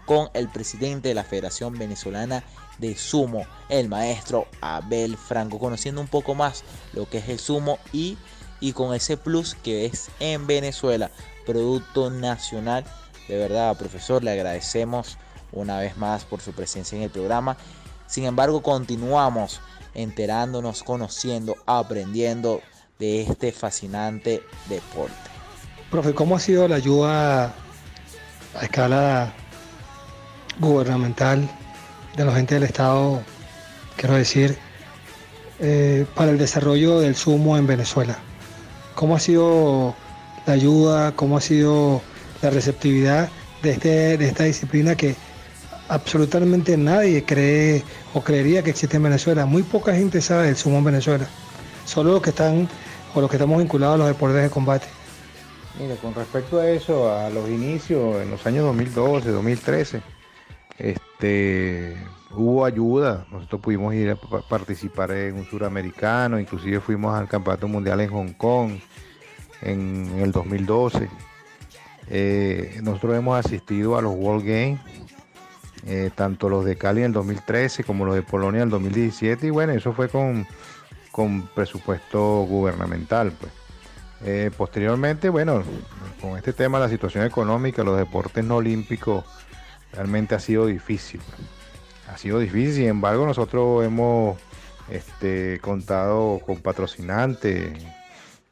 con 0.06 0.28
el 0.34 0.50
presidente 0.50 1.08
de 1.08 1.16
la 1.16 1.24
Federación 1.24 1.78
Venezolana 1.78 2.44
de 2.78 2.96
Sumo, 2.96 3.46
el 3.70 3.90
maestro 3.90 4.48
Abel 4.62 5.18
Franco, 5.18 5.60
conociendo 5.60 6.02
un 6.02 6.08
poco 6.08 6.36
más 6.36 6.64
lo 6.94 7.10
que 7.10 7.20
es 7.20 7.30
el 7.30 7.40
sumo 7.40 7.80
y, 7.92 8.18
y 8.60 8.74
con 8.74 8.94
ese 8.94 9.18
plus 9.18 9.56
que 9.56 9.86
es 9.86 10.10
en 10.20 10.48
Venezuela, 10.48 11.12
producto 11.46 12.10
nacional 12.10 12.86
de 13.28 13.38
verdad, 13.38 13.78
profesor, 13.78 14.24
le 14.24 14.32
agradecemos 14.32 15.18
una 15.52 15.80
vez 15.80 15.98
más 15.98 16.26
por 16.26 16.42
su 16.42 16.52
presencia 16.52 16.98
en 16.98 17.04
el 17.04 17.10
programa. 17.10 17.58
Sin 18.08 18.26
embargo, 18.26 18.62
continuamos 18.62 19.62
enterándonos, 19.94 20.84
conociendo, 20.84 21.56
aprendiendo 21.66 22.62
de 23.00 23.22
este 23.22 23.52
fascinante 23.52 24.44
deporte. 24.68 25.14
Profe, 25.90 26.14
¿cómo 26.14 26.36
ha 26.36 26.40
sido 26.40 26.68
la 26.68 26.76
ayuda 26.76 27.54
a 28.56 28.64
escala 28.64 29.34
gubernamental 30.60 31.50
de 32.16 32.26
los 32.26 32.38
entes 32.38 32.60
del 32.60 32.64
Estado, 32.64 33.22
quiero 33.96 34.16
decir, 34.16 34.58
eh, 35.60 36.06
para 36.16 36.32
el 36.32 36.38
desarrollo 36.38 37.00
del 37.00 37.16
sumo 37.16 37.58
en 37.58 37.68
Venezuela? 37.68 38.18
¿Cómo 38.96 39.16
ha 39.16 39.20
sido 39.20 39.96
la 40.46 40.54
ayuda? 40.54 41.14
¿Cómo 41.16 41.38
ha 41.38 41.42
sido 41.42 42.02
la 42.42 42.50
receptividad 42.50 43.30
de, 43.62 43.72
este, 43.72 44.18
de 44.18 44.28
esta 44.28 44.44
disciplina 44.44 44.96
que 44.96 45.16
absolutamente 45.88 46.78
nadie 46.78 47.24
cree 47.24 47.84
o 48.14 48.22
creería 48.22 48.64
que 48.64 48.72
existe 48.72 48.98
en 48.98 49.04
Venezuela. 49.04 49.46
Muy 49.46 49.64
poca 49.64 49.94
gente 49.94 50.22
sabe 50.22 50.48
del 50.48 50.56
sumo 50.56 50.80
en 50.80 50.86
Venezuela. 50.86 51.28
Solo 51.86 52.14
los 52.14 52.22
que 52.22 52.32
están 52.32 52.68
o 53.14 53.22
los 53.22 53.30
que 53.30 53.38
estamos 53.38 53.60
vinculados 53.60 53.96
a 53.96 53.98
los 54.00 54.08
deportes 54.08 54.42
de 54.42 54.50
combate. 54.50 54.88
Mira, 55.80 55.96
con 55.96 56.14
respecto 56.14 56.60
a 56.60 56.70
eso, 56.70 57.12
a 57.12 57.30
los 57.30 57.50
inicios, 57.50 58.22
en 58.22 58.30
los 58.30 58.46
años 58.46 58.66
2012, 58.66 59.32
2013, 59.32 60.02
este, 60.78 61.02
hubo 62.32 62.66
ayuda. 62.66 63.26
Nosotros 63.32 63.62
pudimos 63.62 63.94
ir 63.94 64.12
a 64.12 64.16
pa- 64.16 64.42
participar 64.42 65.12
en 65.12 65.36
un 65.36 65.46
suramericano, 65.46 66.40
inclusive 66.40 66.80
fuimos 66.80 67.14
al 67.16 67.28
Campeonato 67.28 67.68
Mundial 67.68 68.00
en 68.02 68.10
Hong 68.10 68.34
Kong 68.34 68.72
en 69.62 70.20
el 70.20 70.32
2012. 70.32 71.10
Eh, 72.10 72.80
nosotros 72.84 73.16
hemos 73.16 73.44
asistido 73.46 73.98
a 73.98 74.02
los 74.02 74.14
World 74.16 74.46
Games, 74.46 74.80
eh, 75.86 76.10
tanto 76.16 76.50
los 76.50 76.66
de 76.66 76.76
Cali 76.78 77.00
en 77.02 77.08
el 77.08 77.14
2013 77.14 77.84
como 77.84 78.06
los 78.06 78.16
de 78.16 78.22
Polonia 78.24 78.60
en 78.62 78.68
el 78.68 78.72
2017, 78.72 79.48
y 79.48 79.50
bueno, 79.50 79.74
eso 79.74 79.94
fue 79.94 80.10
con, 80.10 80.46
con 81.12 81.44
presupuesto 81.56 82.44
gubernamental. 82.44 83.32
Pues. 83.32 83.52
Eh, 84.26 84.52
posteriormente, 84.58 85.30
bueno, 85.30 85.64
con 86.22 86.38
este 86.38 86.54
tema, 86.54 86.80
la 86.80 86.90
situación 86.90 87.26
económica, 87.26 87.84
los 87.84 87.98
deportes 87.98 88.44
no 88.44 88.58
olímpicos, 88.58 89.24
realmente 89.94 90.36
ha 90.36 90.40
sido 90.40 90.68
difícil. 90.68 91.22
Ha 92.12 92.18
sido 92.18 92.40
difícil, 92.40 92.74
sin 92.74 92.88
embargo, 92.88 93.26
nosotros 93.26 93.86
hemos 93.86 94.38
este, 94.90 95.60
contado 95.60 96.40
con 96.46 96.58
patrocinantes, 96.58 97.72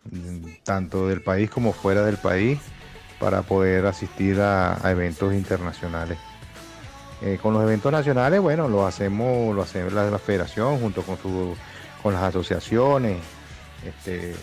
mm, 0.09 0.63
tanto 0.63 1.07
del 1.07 1.21
país 1.21 1.49
como 1.49 1.73
fuera 1.73 2.03
del 2.03 2.17
país, 2.17 2.59
para 3.19 3.43
poder 3.43 3.85
asistir 3.85 4.39
a, 4.41 4.79
eventos 4.85 5.33
internacionales. 5.33 6.17
Eh, 7.21 7.37
con 7.39 7.53
los 7.53 7.61
eventos 7.61 7.91
nacionales, 7.91 8.41
bueno, 8.41 8.67
lo 8.67 8.87
hacemos, 8.87 9.55
lo 9.55 9.61
hacemos 9.61 9.93
la, 9.93 10.09
la 10.09 10.17
federación 10.17 10.79
junto 10.79 11.03
con, 11.03 11.17
su, 11.17 11.55
con 12.01 12.13
las 12.13 12.23
asociaciones, 12.23 13.17
este, 13.85 14.33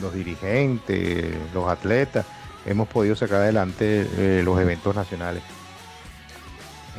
los 0.00 0.12
dirigentes, 0.12 1.32
los 1.54 1.68
atletas, 1.68 2.26
hemos 2.66 2.88
podido 2.88 3.14
sacar 3.14 3.42
adelante 3.42 4.06
eh, 4.16 4.42
los 4.44 4.60
eventos 4.60 4.94
nacionales. 4.94 5.42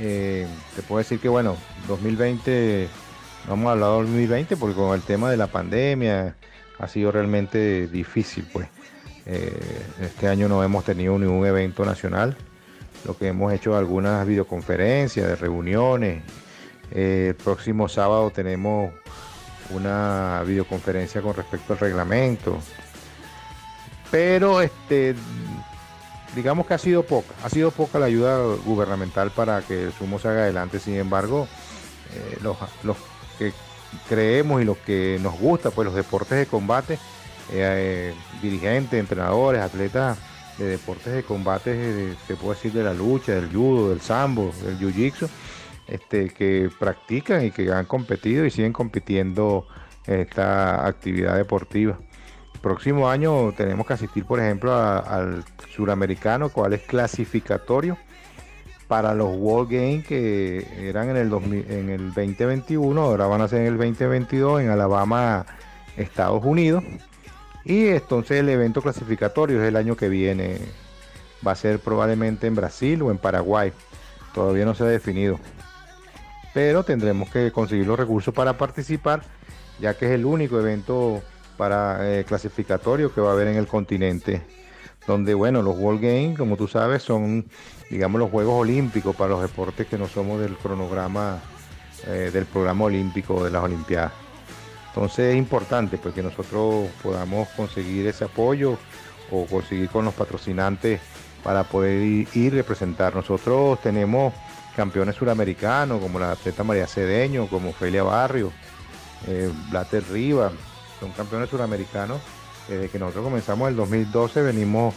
Eh, 0.04 0.48
te 0.76 0.82
puedo 0.82 0.98
decir 0.98 1.20
que 1.20 1.30
bueno, 1.30 1.56
2020, 1.88 2.88
no 3.48 3.54
hemos 3.54 3.72
hablado 3.72 3.98
del 3.98 4.08
2020 4.08 4.58
porque 4.58 4.76
con 4.76 4.96
el 4.96 5.04
tema 5.04 5.30
de 5.30 5.38
la 5.38 5.46
pandemia 5.46 6.36
ha 6.80 6.88
sido 6.88 7.12
realmente 7.12 7.88
difícil 7.88 8.48
pues. 8.52 8.68
Eh, 9.28 9.56
este 10.02 10.28
año 10.28 10.48
no 10.50 10.64
hemos 10.64 10.86
tenido 10.86 11.20
ningún 11.20 11.46
evento 11.46 11.86
nacional. 11.86 12.36
Lo 13.06 13.16
que 13.16 13.28
hemos 13.28 13.54
hecho 13.54 13.78
algunas 13.78 14.26
videoconferencias, 14.26 15.28
de 15.28 15.36
reuniones. 15.36 16.24
Eh, 16.90 17.28
el 17.30 17.36
próximo 17.36 17.88
sábado 17.88 18.32
tenemos 18.32 18.92
una 19.70 20.42
videoconferencia 20.48 21.22
con 21.22 21.36
respecto 21.36 21.74
al 21.74 21.80
reglamento. 21.80 22.58
Pero 24.10 24.62
este 24.62 25.14
digamos 26.36 26.66
que 26.66 26.74
ha 26.74 26.78
sido 26.78 27.04
poca, 27.04 27.34
ha 27.44 27.50
sido 27.50 27.72
poca 27.72 28.00
la 28.00 28.06
ayuda 28.06 28.38
gubernamental 28.66 29.32
para 29.32 29.62
que 29.62 29.84
el 29.86 29.94
sumo 29.94 30.20
se 30.20 30.28
haga 30.28 30.44
adelante. 30.44 30.80
Sin 30.80 30.96
embargo, 30.96 31.48
eh, 32.14 32.38
los, 32.42 32.58
los 32.84 32.98
que 33.38 33.54
creemos 34.08 34.62
y 34.62 34.66
los 34.66 34.78
que 34.78 35.20
nos 35.22 35.38
gusta, 35.40 35.72
pues 35.72 35.86
los 35.86 35.96
deportes 35.96 36.38
de 36.38 36.46
combate, 36.46 36.98
eh, 37.52 38.14
dirigentes, 38.42 39.00
entrenadores, 39.00 39.62
atletas 39.62 40.18
de 40.58 40.66
deportes 40.66 41.14
de 41.14 41.24
combate, 41.24 41.72
eh, 41.74 42.16
se 42.28 42.36
puede 42.36 42.56
decir 42.56 42.74
de 42.74 42.84
la 42.84 42.94
lucha, 42.94 43.34
del 43.34 43.52
judo, 43.52 43.90
del 43.90 44.02
sambo, 44.02 44.54
del 44.64 44.80
jiu-jitsu, 44.80 45.28
este, 45.88 46.30
que 46.30 46.70
practican 46.80 47.46
y 47.46 47.52
que 47.52 47.72
han 47.72 47.86
competido 47.86 48.46
y 48.46 48.52
siguen 48.52 48.72
compitiendo 48.74 49.68
en 50.06 50.22
esta 50.22 50.86
actividad 50.86 51.36
deportiva. 51.36 52.00
Próximo 52.62 53.10
año 53.10 53.52
tenemos 53.54 53.88
que 53.88 53.94
asistir, 53.94 54.26
por 54.26 54.40
ejemplo, 54.40 54.74
al 54.74 55.44
suramericano, 55.74 56.50
cual 56.50 56.74
es 56.74 56.82
clasificatorio 56.82 57.98
para 58.88 59.16
los 59.16 59.34
World 59.38 59.72
Games 59.72 60.06
que 60.06 60.68
eran 60.78 61.10
en 61.10 61.16
el, 61.16 61.30
2000 61.30 61.72
en 61.72 61.90
el 61.90 62.14
2021, 62.14 63.02
ahora 63.02 63.26
van 63.26 63.42
a 63.42 63.48
ser 63.48 63.62
en 63.62 63.68
el 63.68 63.78
2022 63.78 64.62
en 64.62 64.70
Alabama, 64.70 65.46
Estados 65.96 66.44
Unidos. 66.44 66.84
Y 67.64 67.88
entonces 67.88 68.40
el 68.40 68.50
evento 68.50 68.82
clasificatorio 68.82 69.62
es 69.62 69.68
el 69.70 69.78
año 69.78 69.96
que 69.96 70.10
viene. 70.10 70.60
Va 71.46 71.54
a 71.54 71.56
ser 71.56 71.80
probablemente 71.80 72.48
en 72.48 72.56
Brasil 72.56 73.02
o 73.02 73.12
en 73.12 73.18
Paraguay. 73.18 73.72
Todavía 74.34 74.66
no 74.66 74.76
se 74.76 74.84
ha 74.84 74.88
definido. 74.88 75.40
Pero 76.54 76.84
tendremos 76.84 77.30
que 77.30 77.52
conseguir 77.52 77.88
los 77.88 77.98
recursos 77.98 78.34
para 78.34 78.58
participar, 78.58 79.24
ya 79.80 79.94
que 79.98 80.06
es 80.08 80.12
el 80.12 80.26
único 80.26 80.60
evento 80.60 81.24
para 81.62 82.00
eh, 82.10 82.24
clasificatorio 82.24 83.14
que 83.14 83.22
va 83.22 83.30
a 83.30 83.34
haber 83.34 83.50
en 83.50 83.58
el 83.58 83.68
continente. 83.68 84.42
Donde, 85.06 85.36
bueno, 85.36 85.62
los 85.62 85.78
World 85.78 86.02
Games, 86.02 86.36
como 86.36 86.58
tú 86.58 86.68
sabes, 86.68 87.04
son, 87.04 87.46
digamos, 87.88 88.18
los 88.18 88.32
Juegos 88.32 88.62
Olímpicos 88.62 89.16
para 89.16 89.30
los 89.30 89.44
deportes 89.44 89.86
que 89.86 89.96
no 89.96 90.08
somos 90.08 90.42
del 90.42 90.56
cronograma 90.56 91.40
eh, 92.08 92.32
del 92.34 92.48
programa 92.48 92.86
olímpico 92.86 93.44
de 93.44 93.52
las 93.52 93.64
Olimpiadas. 93.64 94.12
Entonces 94.88 95.34
es 95.34 95.38
importante 95.38 96.00
pues, 96.00 96.16
que 96.16 96.24
nosotros 96.24 96.90
podamos 97.04 97.48
conseguir 97.50 98.08
ese 98.08 98.24
apoyo 98.24 98.80
o 99.30 99.46
conseguir 99.46 99.88
con 99.90 100.04
los 100.04 100.16
patrocinantes 100.16 101.00
para 101.44 101.64
poder 101.64 102.02
ir 102.02 102.28
y 102.34 102.50
representar. 102.50 103.16
Nosotros 103.16 103.80
tenemos 103.84 104.34
campeones 104.76 105.16
suramericanos 105.16 106.02
como 106.02 106.18
la 106.18 106.32
atleta 106.32 106.64
María 106.64 106.88
Cedeño, 106.88 107.46
como 107.46 107.70
Ofelia 107.70 108.02
Barrio, 108.02 108.52
eh, 109.28 109.52
Blatter 109.70 110.04
Riva, 110.10 110.52
son 111.02 111.12
campeones 111.12 111.50
suramericanos. 111.50 112.22
Desde 112.70 112.88
que 112.88 113.00
nosotros 113.00 113.26
comenzamos 113.26 113.68
el 113.68 113.76
2012 113.76 114.42
venimos 114.44 114.94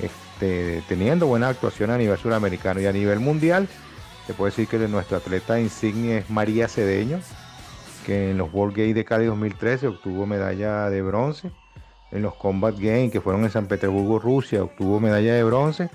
este, 0.00 0.82
teniendo 0.88 1.26
buena 1.26 1.48
actuación 1.48 1.90
a 1.90 1.98
nivel 1.98 2.16
suramericano 2.16 2.80
y 2.80 2.86
a 2.86 2.92
nivel 2.92 3.18
mundial. 3.18 3.68
Se 4.26 4.32
puede 4.32 4.52
decir 4.52 4.68
que 4.68 4.78
de 4.78 4.88
nuestra 4.88 5.18
atleta 5.18 5.60
insignia 5.60 6.18
es 6.18 6.30
María 6.30 6.68
Cedeño, 6.68 7.18
que 8.06 8.30
en 8.30 8.38
los 8.38 8.54
World 8.54 8.76
Games 8.76 8.94
de 8.94 9.04
Cali 9.04 9.26
2013 9.26 9.88
obtuvo 9.88 10.24
medalla 10.24 10.88
de 10.88 11.02
bronce. 11.02 11.50
En 12.12 12.22
los 12.22 12.34
Combat 12.36 12.76
Games 12.76 13.10
que 13.10 13.20
fueron 13.20 13.44
en 13.44 13.50
San 13.50 13.66
Petersburgo, 13.66 14.18
Rusia, 14.18 14.62
obtuvo 14.62 15.00
medalla 15.00 15.34
de 15.34 15.44
bronce. 15.44 15.90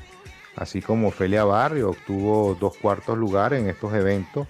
Así 0.56 0.82
como 0.82 1.10
Ofelia 1.10 1.44
Barrio 1.44 1.90
obtuvo 1.90 2.56
dos 2.60 2.78
cuartos 2.78 3.18
lugares 3.18 3.62
en 3.62 3.70
estos 3.70 3.94
eventos. 3.94 4.48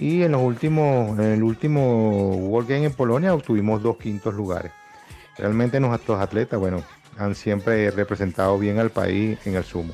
Y 0.00 0.22
en 0.22 0.32
los 0.32 0.40
últimos, 0.40 1.18
en 1.18 1.26
el 1.26 1.42
último 1.42 2.30
World 2.30 2.70
Game 2.70 2.86
en 2.86 2.94
Polonia 2.94 3.34
obtuvimos 3.34 3.82
dos 3.82 3.98
quintos 3.98 4.32
lugares. 4.32 4.72
Realmente 5.36 5.78
nuestros 5.78 6.18
atletas, 6.18 6.58
bueno, 6.58 6.82
han 7.18 7.34
siempre 7.34 7.90
representado 7.90 8.58
bien 8.58 8.78
al 8.78 8.88
país 8.88 9.38
en 9.44 9.56
el 9.56 9.64
sumo. 9.64 9.92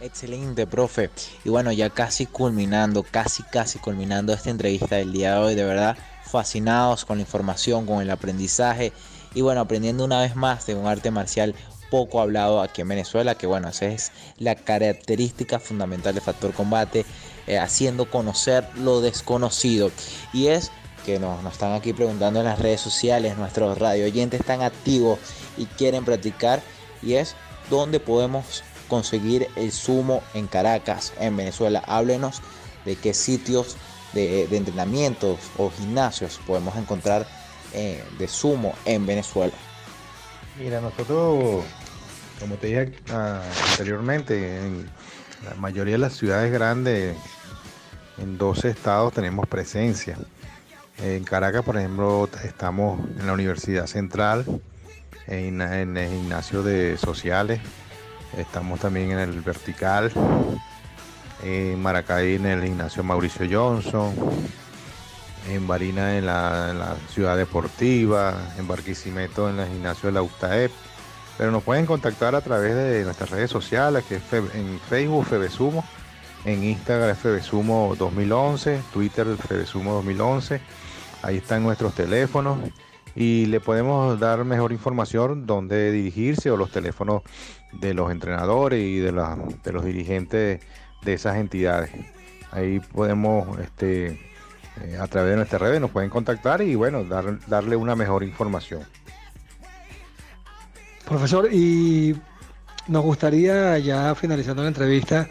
Excelente, 0.00 0.66
profe. 0.66 1.10
Y 1.44 1.48
bueno, 1.48 1.70
ya 1.70 1.90
casi 1.90 2.26
culminando, 2.26 3.04
casi, 3.04 3.44
casi 3.44 3.78
culminando 3.78 4.32
esta 4.32 4.50
entrevista 4.50 4.96
del 4.96 5.12
día 5.12 5.34
de 5.34 5.38
hoy, 5.38 5.54
de 5.54 5.64
verdad, 5.64 5.96
fascinados 6.24 7.04
con 7.04 7.18
la 7.18 7.22
información, 7.22 7.86
con 7.86 8.02
el 8.02 8.10
aprendizaje 8.10 8.92
y 9.32 9.42
bueno, 9.42 9.60
aprendiendo 9.60 10.04
una 10.04 10.22
vez 10.22 10.34
más 10.34 10.66
de 10.66 10.74
un 10.74 10.86
arte 10.86 11.12
marcial 11.12 11.54
poco 11.88 12.20
hablado 12.20 12.60
aquí 12.60 12.80
en 12.80 12.88
Venezuela, 12.88 13.36
que 13.36 13.46
bueno, 13.46 13.68
esa 13.68 13.86
es 13.86 14.10
la 14.38 14.56
característica 14.56 15.60
fundamental 15.60 16.16
de 16.16 16.20
Factor 16.20 16.52
Combate, 16.52 17.06
eh, 17.46 17.58
haciendo 17.58 18.10
conocer 18.10 18.68
lo 18.76 19.00
desconocido. 19.00 19.90
Y 20.32 20.48
es 20.48 20.70
que 21.04 21.18
nos, 21.18 21.44
están 21.52 21.72
aquí 21.72 21.92
preguntando 21.92 22.40
en 22.40 22.46
las 22.46 22.58
redes 22.58 22.80
sociales, 22.80 23.36
nuestros 23.36 23.78
radio 23.78 24.06
oyentes 24.06 24.40
están 24.40 24.62
activos 24.62 25.18
y 25.56 25.66
quieren 25.66 26.04
practicar, 26.04 26.62
y 27.02 27.14
es 27.14 27.36
dónde 27.70 28.00
podemos 28.00 28.64
conseguir 28.88 29.48
el 29.56 29.72
sumo 29.72 30.22
en 30.34 30.46
Caracas, 30.46 31.12
en 31.20 31.36
Venezuela. 31.36 31.82
Háblenos 31.86 32.42
de 32.84 32.96
qué 32.96 33.14
sitios 33.14 33.76
de, 34.12 34.46
de 34.46 34.56
entrenamientos 34.56 35.38
o 35.58 35.70
gimnasios 35.70 36.40
podemos 36.46 36.76
encontrar 36.76 37.26
eh, 37.72 38.02
de 38.18 38.26
sumo 38.26 38.74
en 38.84 39.04
Venezuela. 39.04 39.52
Mira, 40.58 40.80
nosotros, 40.80 41.64
como 42.40 42.54
te 42.56 42.68
dije 42.68 42.92
ah, 43.10 43.42
anteriormente, 43.72 44.64
en 44.64 44.88
la 45.44 45.54
mayoría 45.56 45.92
de 45.92 45.98
las 45.98 46.16
ciudades 46.16 46.50
grandes, 46.50 47.16
en 48.18 48.38
12 48.38 48.70
estados 48.70 49.12
tenemos 49.12 49.46
presencia. 49.46 50.16
En 51.02 51.24
Caracas, 51.24 51.62
por 51.62 51.76
ejemplo, 51.76 52.28
estamos 52.44 53.00
en 53.18 53.26
la 53.26 53.32
Universidad 53.32 53.86
Central, 53.86 54.44
en, 55.26 55.60
el 55.60 56.08
gimnasio 56.08 56.62
de 56.62 56.96
sociales, 56.96 57.60
estamos 58.36 58.80
también 58.80 59.10
en 59.10 59.18
el 59.18 59.40
Vertical, 59.40 60.10
en 61.42 61.80
Maracay 61.82 62.36
en 62.36 62.46
el 62.46 62.62
gimnasio 62.62 63.02
Mauricio 63.02 63.46
Johnson, 63.50 64.14
en 65.50 65.66
Barina 65.66 66.16
en 66.16 66.26
la, 66.26 66.68
en 66.70 66.78
la 66.78 66.96
ciudad 67.10 67.36
deportiva, 67.36 68.34
en 68.58 68.66
Barquisimeto 68.66 69.50
en 69.50 69.60
el 69.60 69.68
gimnasio 69.68 70.08
de 70.08 70.12
la 70.12 70.22
UCTAEP. 70.22 70.72
Pero 71.36 71.50
nos 71.50 71.62
pueden 71.62 71.84
contactar 71.84 72.34
a 72.34 72.40
través 72.40 72.74
de 72.74 73.04
nuestras 73.04 73.28
redes 73.28 73.50
sociales, 73.50 74.04
que 74.08 74.16
es 74.16 74.22
en 74.32 74.80
Facebook 74.88 75.26
Febesumo, 75.26 75.84
en 76.46 76.62
Instagram 76.64 77.16
Febesumo 77.16 77.94
2011, 77.98 78.80
Twitter 78.92 79.26
Febesumo 79.36 79.94
2011. 79.94 80.60
Ahí 81.22 81.36
están 81.38 81.62
nuestros 81.62 81.94
teléfonos 81.94 82.58
y 83.14 83.46
le 83.46 83.60
podemos 83.60 84.18
dar 84.20 84.44
mejor 84.44 84.72
información 84.72 85.44
dónde 85.46 85.90
dirigirse 85.90 86.50
o 86.50 86.56
los 86.56 86.70
teléfonos 86.70 87.22
de 87.72 87.94
los 87.94 88.10
entrenadores 88.12 88.80
y 88.80 88.98
de, 88.98 89.12
la- 89.12 89.36
de 89.64 89.72
los 89.72 89.84
dirigentes 89.84 90.60
de 91.02 91.12
esas 91.12 91.36
entidades. 91.36 91.90
Ahí 92.52 92.78
podemos, 92.80 93.58
este, 93.58 94.20
eh, 94.82 94.98
a 95.00 95.06
través 95.08 95.30
de 95.32 95.36
nuestras 95.36 95.60
redes, 95.60 95.80
nos 95.80 95.90
pueden 95.90 96.10
contactar 96.10 96.62
y 96.62 96.74
bueno, 96.76 97.04
dar- 97.04 97.38
darle 97.48 97.74
una 97.76 97.96
mejor 97.96 98.22
información. 98.22 98.82
Profesor, 101.06 101.48
y 101.52 102.16
nos 102.88 103.02
gustaría 103.02 103.78
ya 103.78 104.14
finalizando 104.14 104.62
la 104.62 104.68
entrevista 104.68 105.28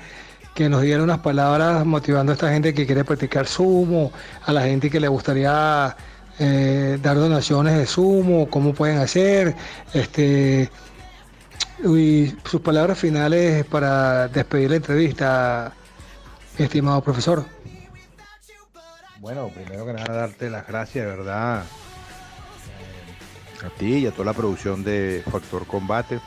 que 0.55 0.69
nos 0.69 0.81
diera 0.81 1.03
unas 1.03 1.19
palabras 1.19 1.85
motivando 1.85 2.31
a 2.31 2.35
esta 2.35 2.49
gente 2.49 2.73
que 2.73 2.85
quiere 2.85 3.03
practicar 3.03 3.45
sumo, 3.45 4.13
a 4.45 4.53
la 4.53 4.61
gente 4.61 4.89
que 4.89 5.01
le 5.01 5.09
gustaría 5.09 5.95
eh, 6.39 6.97
dar 7.01 7.17
donaciones 7.17 7.77
de 7.77 7.85
sumo, 7.85 8.49
cómo 8.49 8.73
pueden 8.73 8.97
hacer, 8.99 9.53
este 9.93 10.71
y 11.83 12.33
sus 12.49 12.61
palabras 12.61 12.97
finales 12.97 13.65
para 13.65 14.29
despedir 14.29 14.69
la 14.69 14.75
entrevista, 14.77 15.73
estimado 16.57 17.01
profesor. 17.03 17.45
Bueno, 19.19 19.49
primero 19.49 19.85
que 19.85 19.91
nada 19.91 20.13
darte 20.13 20.49
las 20.49 20.65
gracias, 20.65 21.05
de 21.05 21.11
verdad, 21.11 21.63
eh, 22.79 23.65
a 23.65 23.69
ti 23.77 23.97
y 23.97 24.07
a 24.07 24.11
toda 24.11 24.25
la 24.25 24.33
producción 24.33 24.85
de 24.85 25.21
Factor 25.29 25.67
Combate 25.67 26.21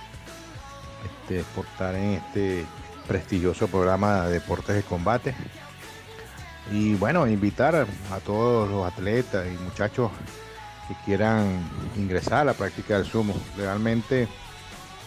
este, 1.23 1.45
por 1.55 1.65
estar 1.65 1.95
en 1.95 2.11
este 2.15 2.67
prestigioso 3.09 3.67
programa 3.67 4.27
de 4.27 4.35
deportes 4.35 4.77
de 4.77 4.83
combate. 4.83 5.35
Y 6.71 6.95
bueno, 6.97 7.27
invitar 7.27 7.75
a, 7.75 8.21
todos 8.21 8.69
los 8.69 8.87
atletas 8.87 9.47
y 9.47 9.57
muchachos 9.63 10.11
que 10.87 10.95
quieran 11.07 11.59
ingresar 11.97 12.41
a 12.41 12.45
la 12.45 12.53
práctica 12.53 12.97
del 12.99 13.07
sumo. 13.07 13.35
Realmente 13.57 14.29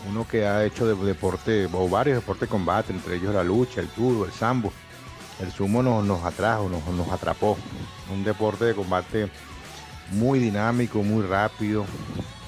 uno 0.09 0.27
que 0.27 0.47
ha 0.47 0.65
hecho 0.65 0.87
de- 0.87 1.05
deporte 1.05 1.69
o 1.71 1.87
varios 1.87 2.15
deportes 2.15 2.41
de 2.41 2.51
combate, 2.51 2.91
entre 2.91 3.15
ellos 3.15 3.33
la 3.33 3.43
lucha, 3.43 3.79
el 3.79 3.89
judo, 3.89 4.25
el 4.25 4.31
sambo, 4.31 4.73
el 5.39 5.51
sumo 5.51 5.83
nos, 5.83 6.03
nos 6.03 6.23
atrajo, 6.23 6.67
nos, 6.67 6.85
nos 6.87 7.09
atrapó. 7.09 7.57
Un 8.11 8.23
deporte 8.23 8.65
de 8.65 8.73
combate 8.73 9.29
muy 10.09 10.39
dinámico, 10.39 11.03
muy 11.03 11.23
rápido, 11.23 11.85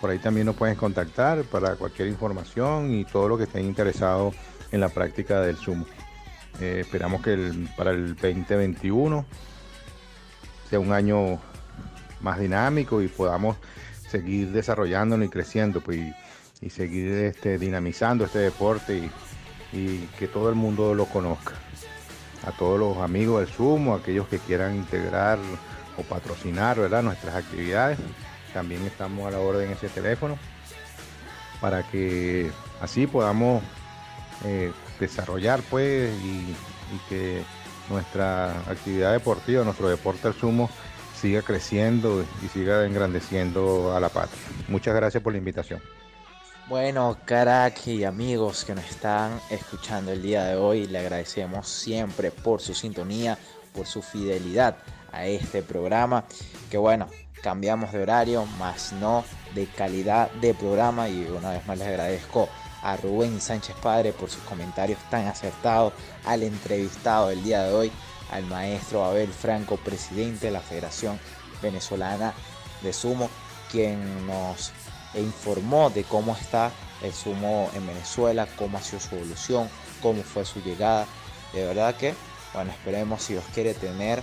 Por 0.00 0.10
ahí 0.10 0.18
también 0.18 0.46
nos 0.46 0.56
pueden 0.56 0.76
contactar 0.76 1.44
para 1.44 1.76
cualquier 1.76 2.08
información 2.08 2.92
y 2.92 3.04
todo 3.04 3.28
lo 3.28 3.38
que 3.38 3.44
estén 3.44 3.64
interesados 3.64 4.34
en 4.72 4.80
la 4.80 4.88
práctica 4.88 5.40
del 5.40 5.56
sumo. 5.56 5.86
Eh, 6.60 6.78
esperamos 6.80 7.22
que 7.22 7.52
para 7.76 7.90
el 7.90 8.14
2021 8.16 9.24
sea 10.68 10.80
un 10.80 10.92
año 10.92 11.38
más 12.20 12.38
dinámico 12.38 13.02
y 13.02 13.08
podamos 13.08 13.56
seguir 14.08 14.52
desarrollándolo 14.52 15.24
y 15.24 15.28
creciendo 15.28 15.80
pues, 15.80 16.00
y, 16.60 16.70
seguir 16.70 17.12
este, 17.12 17.58
dinamizando 17.58 18.24
este 18.24 18.38
deporte 18.38 18.98
y, 19.72 19.76
y 19.76 20.08
que 20.18 20.28
todo 20.28 20.48
el 20.48 20.54
mundo 20.54 20.94
lo 20.94 21.06
conozca. 21.06 21.54
A 22.46 22.52
todos 22.52 22.78
los 22.78 22.98
amigos 22.98 23.40
del 23.40 23.54
sumo, 23.54 23.94
aquellos 23.94 24.28
que 24.28 24.38
quieran 24.38 24.76
integrar 24.76 25.38
o 25.98 26.02
patrocinar 26.02 26.78
¿verdad? 26.78 27.02
nuestras 27.02 27.34
actividades, 27.34 27.98
también 28.52 28.82
estamos 28.82 29.26
a 29.26 29.30
la 29.30 29.38
orden 29.38 29.66
en 29.66 29.72
ese 29.72 29.88
teléfono 29.88 30.38
para 31.60 31.82
que 31.82 32.50
así 32.80 33.06
podamos 33.06 33.62
eh, 34.44 34.72
desarrollar 34.98 35.60
pues 35.70 36.12
y, 36.22 36.54
que 37.08 37.42
nuestra 37.90 38.50
actividad 38.60 39.12
deportiva, 39.12 39.64
nuestro 39.64 39.88
deporte 39.88 40.28
al 40.28 40.34
sumo 40.34 40.70
siga 41.20 41.42
creciendo 41.42 42.24
y 42.44 42.48
siga 42.48 42.86
engrandeciendo 42.86 43.94
a 43.96 44.00
la 44.00 44.08
patria. 44.08 44.40
Muchas 44.68 44.94
gracias 44.94 45.22
por 45.22 45.32
la 45.32 45.38
invitación. 45.38 45.80
Bueno, 46.68 47.16
carac 47.24 47.86
y 47.86 48.02
amigos 48.04 48.64
que 48.64 48.74
nos 48.74 48.84
están 48.84 49.40
escuchando 49.50 50.10
el 50.10 50.20
día 50.20 50.44
de 50.44 50.56
hoy, 50.56 50.86
le 50.86 50.98
agradecemos 50.98 51.68
siempre 51.68 52.32
por 52.32 52.60
su 52.60 52.74
sintonía, 52.74 53.38
por 53.72 53.86
su 53.86 54.02
fidelidad 54.02 54.76
a 55.12 55.26
este 55.26 55.62
programa. 55.62 56.24
Que 56.68 56.76
bueno, 56.76 57.08
cambiamos 57.40 57.92
de 57.92 58.02
horario, 58.02 58.46
más 58.58 58.92
no 58.92 59.24
de 59.54 59.66
calidad 59.66 60.28
de 60.32 60.54
programa. 60.54 61.08
Y 61.08 61.26
una 61.26 61.50
vez 61.50 61.64
más 61.68 61.78
les 61.78 61.86
agradezco 61.86 62.48
a 62.86 62.96
Rubén 62.96 63.40
Sánchez 63.40 63.74
Padre 63.82 64.12
por 64.12 64.30
sus 64.30 64.42
comentarios 64.44 65.00
tan 65.10 65.26
acertados, 65.26 65.92
al 66.24 66.44
entrevistado 66.44 67.28
del 67.28 67.42
día 67.42 67.64
de 67.64 67.74
hoy, 67.74 67.92
al 68.30 68.44
maestro 68.46 69.04
Abel 69.04 69.32
Franco, 69.32 69.76
presidente 69.76 70.46
de 70.46 70.52
la 70.52 70.60
Federación 70.60 71.18
Venezolana 71.60 72.32
de 72.82 72.92
Sumo, 72.92 73.28
quien 73.72 74.26
nos 74.28 74.70
informó 75.14 75.90
de 75.90 76.04
cómo 76.04 76.36
está 76.36 76.70
el 77.02 77.12
sumo 77.12 77.70
en 77.74 77.86
Venezuela, 77.86 78.46
cómo 78.56 78.78
ha 78.78 78.82
sido 78.82 79.00
su 79.00 79.16
evolución, 79.16 79.68
cómo 80.00 80.22
fue 80.22 80.44
su 80.44 80.60
llegada. 80.62 81.06
De 81.52 81.66
verdad 81.66 81.96
que, 81.96 82.14
bueno, 82.54 82.70
esperemos 82.70 83.22
si 83.22 83.32
Dios 83.32 83.44
quiere 83.52 83.74
tener 83.74 84.22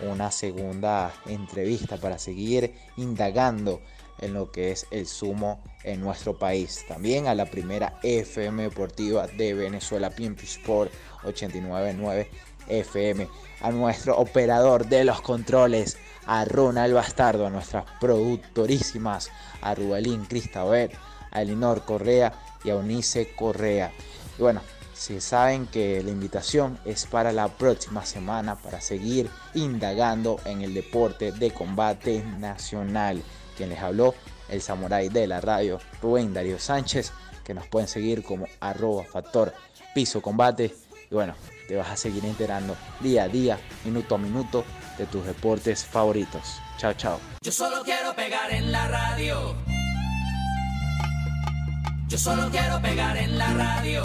una 0.00 0.30
segunda 0.30 1.12
entrevista 1.26 1.96
para 1.96 2.18
seguir 2.18 2.74
indagando 2.96 3.80
en 4.18 4.34
lo 4.34 4.50
que 4.50 4.70
es 4.70 4.86
el 4.90 5.06
sumo 5.06 5.62
en 5.82 6.00
nuestro 6.00 6.38
país. 6.38 6.84
También 6.88 7.26
a 7.26 7.34
la 7.34 7.46
primera 7.46 7.98
FM 8.02 8.62
Deportiva 8.62 9.26
de 9.26 9.54
Venezuela, 9.54 10.10
PMP 10.10 10.42
Sport 10.44 10.92
899 11.24 12.28
FM. 12.68 13.28
A 13.60 13.70
nuestro 13.70 14.16
operador 14.18 14.86
de 14.86 15.04
los 15.04 15.20
controles, 15.20 15.96
a 16.26 16.44
Ronald 16.44 16.94
Bastardo, 16.94 17.46
a 17.46 17.50
nuestras 17.50 17.84
productorísimas, 18.00 19.30
a 19.60 19.74
Rubelín 19.74 20.24
Cristabel, 20.24 20.90
a 21.30 21.42
Elinor 21.42 21.84
Correa 21.84 22.32
y 22.64 22.70
a 22.70 22.76
Unice 22.76 23.34
Correa. 23.34 23.92
Y 24.38 24.42
bueno, 24.42 24.60
si 24.94 25.20
saben 25.20 25.66
que 25.66 26.02
la 26.02 26.10
invitación 26.10 26.78
es 26.84 27.06
para 27.06 27.32
la 27.32 27.48
próxima 27.48 28.06
semana 28.06 28.56
para 28.56 28.80
seguir 28.80 29.28
indagando 29.54 30.40
en 30.44 30.62
el 30.62 30.72
deporte 30.72 31.32
de 31.32 31.50
combate 31.50 32.24
nacional. 32.38 33.22
Quien 33.56 33.70
les 33.70 33.80
habló, 33.80 34.14
el 34.48 34.60
samurái 34.60 35.08
de 35.08 35.26
la 35.26 35.40
radio, 35.40 35.80
Rubén 36.02 36.34
Darío 36.34 36.58
Sánchez, 36.58 37.12
que 37.44 37.54
nos 37.54 37.66
pueden 37.66 37.88
seguir 37.88 38.22
como 38.22 38.46
arroba 38.60 39.04
factor 39.04 39.52
piso 39.94 40.20
combate. 40.20 40.74
Y 41.10 41.14
bueno, 41.14 41.34
te 41.68 41.76
vas 41.76 41.90
a 41.90 41.96
seguir 41.96 42.24
enterando 42.24 42.76
día 43.00 43.24
a 43.24 43.28
día, 43.28 43.58
minuto 43.84 44.14
a 44.14 44.18
minuto, 44.18 44.64
de 44.98 45.06
tus 45.06 45.24
deportes 45.24 45.84
favoritos. 45.84 46.60
Chao, 46.78 46.92
chao. 46.94 47.20
Yo 47.42 47.52
solo 47.52 47.82
quiero 47.84 48.14
pegar 48.14 48.52
en 48.52 48.72
la 48.72 48.88
radio. 48.88 49.56
Yo 52.08 52.18
solo 52.18 52.50
quiero 52.50 52.80
pegar 52.80 53.16
en 53.16 53.38
la 53.38 53.52
radio. 53.54 54.04